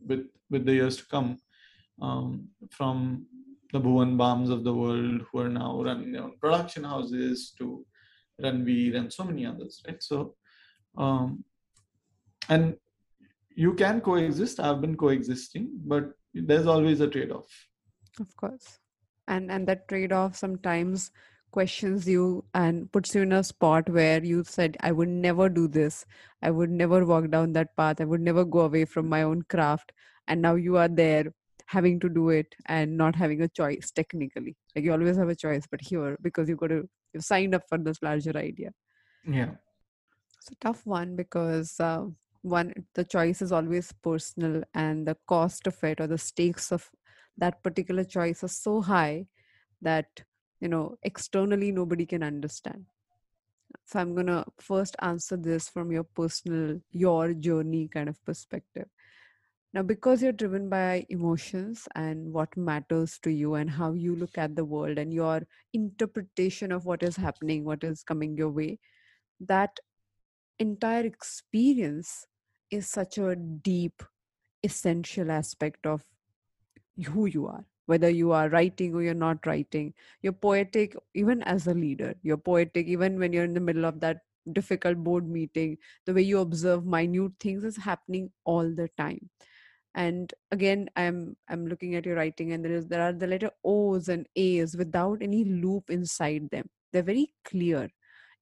[0.07, 1.37] with with the years to come
[2.01, 3.25] um, from
[3.73, 7.85] the Bhuvan Bams of the world who are now running their own production houses to
[8.41, 10.01] Ranveer and so many others, right?
[10.01, 10.35] So,
[10.97, 11.43] um,
[12.49, 12.75] and
[13.55, 14.59] you can coexist.
[14.59, 17.47] I've been coexisting, but there's always a trade-off.
[18.19, 18.79] of course.
[19.27, 21.11] And and that trade-off sometimes
[21.51, 25.67] questions you and puts you in a spot where you said i would never do
[25.67, 26.05] this.
[26.41, 28.01] I would never walk down that path.
[28.01, 29.93] I would never go away from my own craft.
[30.27, 31.31] And now you are there
[31.67, 34.55] having to do it and not having a choice technically.
[34.75, 37.63] Like you always have a choice but here because you've got to you've signed up
[37.69, 38.71] for this larger idea.
[39.27, 39.51] Yeah.
[40.37, 42.05] it's a tough one because uh,
[42.45, 46.89] one the choice is always personal and the cost of it or the stakes of
[47.37, 49.25] that particular choice are so high
[49.81, 50.23] that
[50.61, 52.85] you know externally nobody can understand.
[53.85, 58.87] So i'm going to first answer this from your personal your journey kind of perspective.
[59.73, 64.37] Now because you're driven by emotions and what matters to you and how you look
[64.37, 65.41] at the world and your
[65.73, 68.79] interpretation of what is happening what is coming your way
[69.39, 69.77] that
[70.59, 72.25] entire experience
[72.71, 74.03] is such a deep
[74.63, 76.03] essential aspect of
[77.07, 77.65] who you are.
[77.87, 82.15] Whether you are writing or you're not writing you're poetic even as a leader.
[82.23, 85.77] You're poetic even when you're in the middle of that difficult board meeting.
[86.05, 89.29] The way you observe minute things is happening all the time.
[89.93, 93.49] And again i'm i'm looking at your writing and there is there are the letter
[93.63, 96.69] o's and a's without any loop inside them.
[96.91, 97.89] They're very clear.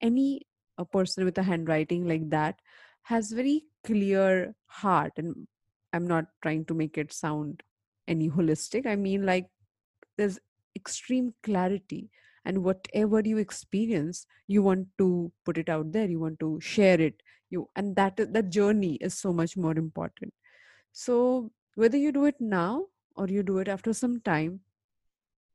[0.02, 0.48] Any
[0.78, 2.60] a person with a handwriting like that
[3.04, 5.48] has very clear heart and
[5.94, 7.62] i'm not trying to make it sound
[8.08, 8.86] any holistic.
[8.86, 9.48] I mean like
[10.18, 10.40] there's
[10.76, 12.10] extreme clarity
[12.46, 17.00] and whatever you experience you want to put it out there you want to share
[17.00, 20.34] it you and that that journey is so much more important.
[20.92, 22.86] So whether you do it now
[23.16, 24.62] or you do it after some time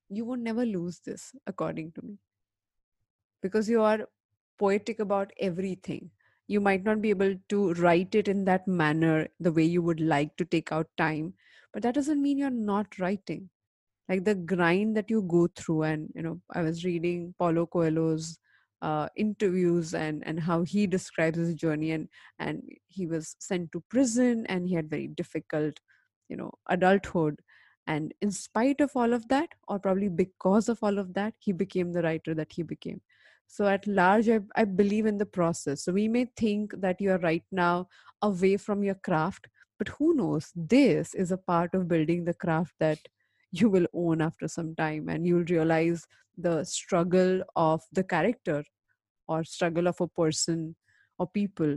[0.08, 2.18] you will never lose this according to me.
[3.42, 4.08] Because you are
[4.58, 6.10] poetic about everything
[6.48, 10.00] you might not be able to write it in that manner the way you would
[10.00, 11.34] like to take out time
[11.72, 13.50] but that doesn't mean you're not writing.
[14.08, 18.38] Like the grind that you go through and you know i was reading paulo coelho's
[18.80, 23.82] uh, interviews and and how he describes his journey and and he was sent to
[23.90, 25.78] prison and he had very difficult
[26.28, 27.40] you know adulthood.
[27.86, 31.52] And in spite of all of that or probably because of all of that he
[31.52, 33.00] became the writer that he became
[33.48, 35.82] so at large I, I believe in the process.
[35.82, 37.88] So we may think that you are right now
[38.22, 40.52] away from your craft but who knows?
[40.56, 42.98] This is a part of building the craft that
[43.52, 48.64] you will own after some time and you'll realize the struggle of the character
[49.28, 50.74] or struggle of a person
[51.18, 51.76] or people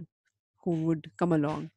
[0.64, 1.70] who would come along.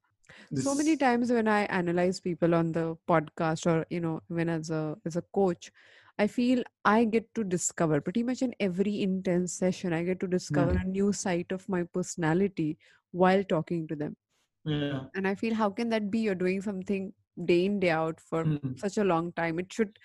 [0.55, 4.71] So many times when i analyze people on the podcast or you know when as
[4.71, 5.71] a as a coach
[6.19, 10.27] i feel i get to discover pretty much in every intense session i get to
[10.27, 12.77] discover a new side of my personality
[13.13, 14.17] while talking to them.
[14.65, 15.01] Yeah.
[15.15, 16.21] and i feel how can that be?
[16.21, 17.13] You're doing something
[17.45, 18.79] day in day out for Mm.
[18.79, 19.59] such a long time.
[19.59, 19.99] It should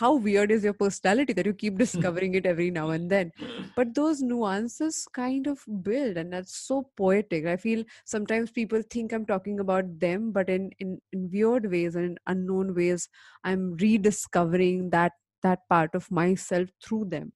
[0.00, 3.32] how weird is your personality that you keep discovering it every now and then?
[3.76, 7.46] But those nuances kind of build and that's so poetic.
[7.46, 11.94] I feel sometimes people think i'm talking about them but in in, in weird ways
[11.96, 13.08] and in unknown ways
[13.44, 15.12] i'm rediscovering that
[15.42, 17.32] that part of myself through them.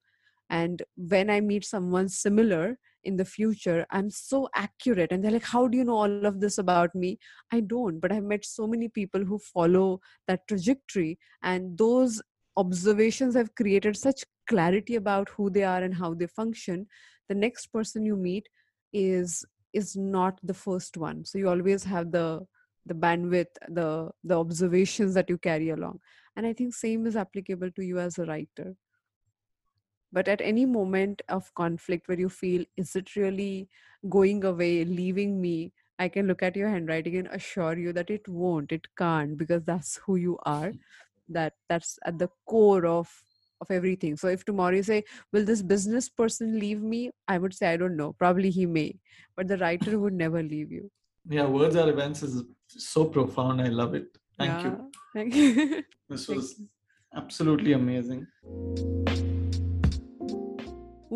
[0.49, 5.43] And when i meet someone similar in the future i'm so accurate and they're like
[5.43, 7.19] how do you know all of this about me?
[7.51, 12.21] I don't but i've met so many people who follow that trajectory and those
[12.57, 16.87] observations have created such clarity about who they are and how they function.
[17.29, 18.47] The next person you meet
[18.93, 21.23] is is not the first one.
[21.25, 22.45] So you always have the
[22.85, 25.99] the bandwidth the the observations that you carry along
[26.37, 28.75] and i think same is applicable to you as a writer
[30.13, 33.67] but at any moment of conflict where you feel is it really
[34.17, 38.27] going away leaving me i can look at your handwriting and assure you that it
[38.27, 40.71] won't it can't because that's who you are
[41.27, 43.09] that that's at the core of
[43.61, 44.15] of everything.
[44.17, 47.11] So if tomorrow you say, Will this business person leave me?
[47.27, 48.13] I would say, I don't know.
[48.13, 48.99] Probably he may,
[49.35, 50.91] but the writer would never leave you.
[51.29, 53.61] Yeah, words are events is so profound.
[53.61, 54.17] I love it.
[54.37, 54.69] Thank yeah.
[54.69, 54.91] you.
[55.13, 55.83] Thank you.
[56.09, 56.61] This was
[57.13, 58.27] absolutely amazing.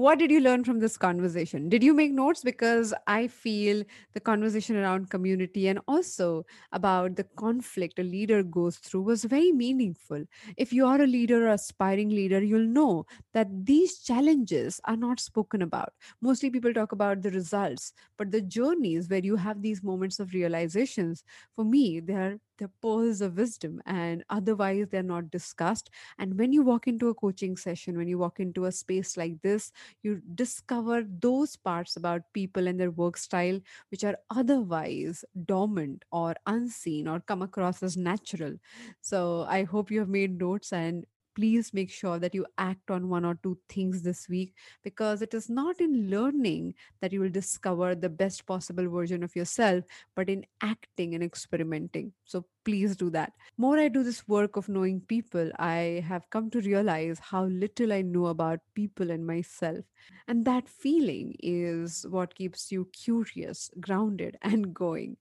[0.01, 4.19] what did you learn from this conversation did you make notes because i feel the
[4.19, 10.23] conversation around community and also about the conflict a leader goes through was very meaningful
[10.55, 15.19] if you are a leader or aspiring leader you'll know that these challenges are not
[15.19, 19.83] spoken about mostly people talk about the results but the journeys where you have these
[19.83, 25.31] moments of realizations for me they are the pearls of wisdom and otherwise they're not
[25.31, 25.89] discussed.
[26.17, 29.41] And when you walk into a coaching session when you walk into a space like
[29.41, 29.71] this
[30.03, 33.59] you discover those parts about people and their work style
[33.89, 38.55] which are otherwise dormant or unseen or come across as natural.
[39.01, 41.05] So i hope you have made notes and
[41.35, 44.53] please make sure that you act on one or two things this week
[44.83, 49.35] because it is not in learning that you will discover the best possible version of
[49.35, 49.83] yourself,
[50.15, 52.13] but in acting and experimenting.
[52.25, 53.33] So please do that.
[53.57, 57.93] More I do this work of knowing people, I have come to realize how little
[57.93, 59.85] I know about people and myself.
[60.27, 65.17] And that feeling is what keeps you curious, grounded, and going.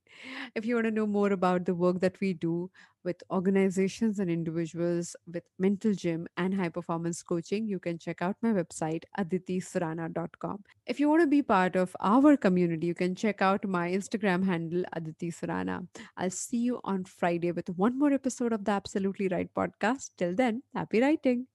[0.54, 2.70] If you want to know more about the work that we do,
[3.04, 8.36] with organizations and individuals with mental gym and high performance coaching, you can check out
[8.42, 10.62] my website, aditisurana.com.
[10.86, 14.44] If you want to be part of our community, you can check out my Instagram
[14.44, 15.86] handle, Aditi Surana.
[16.16, 20.10] I'll see you on Friday with one more episode of the Absolutely Write podcast.
[20.18, 21.46] Till then, happy writing.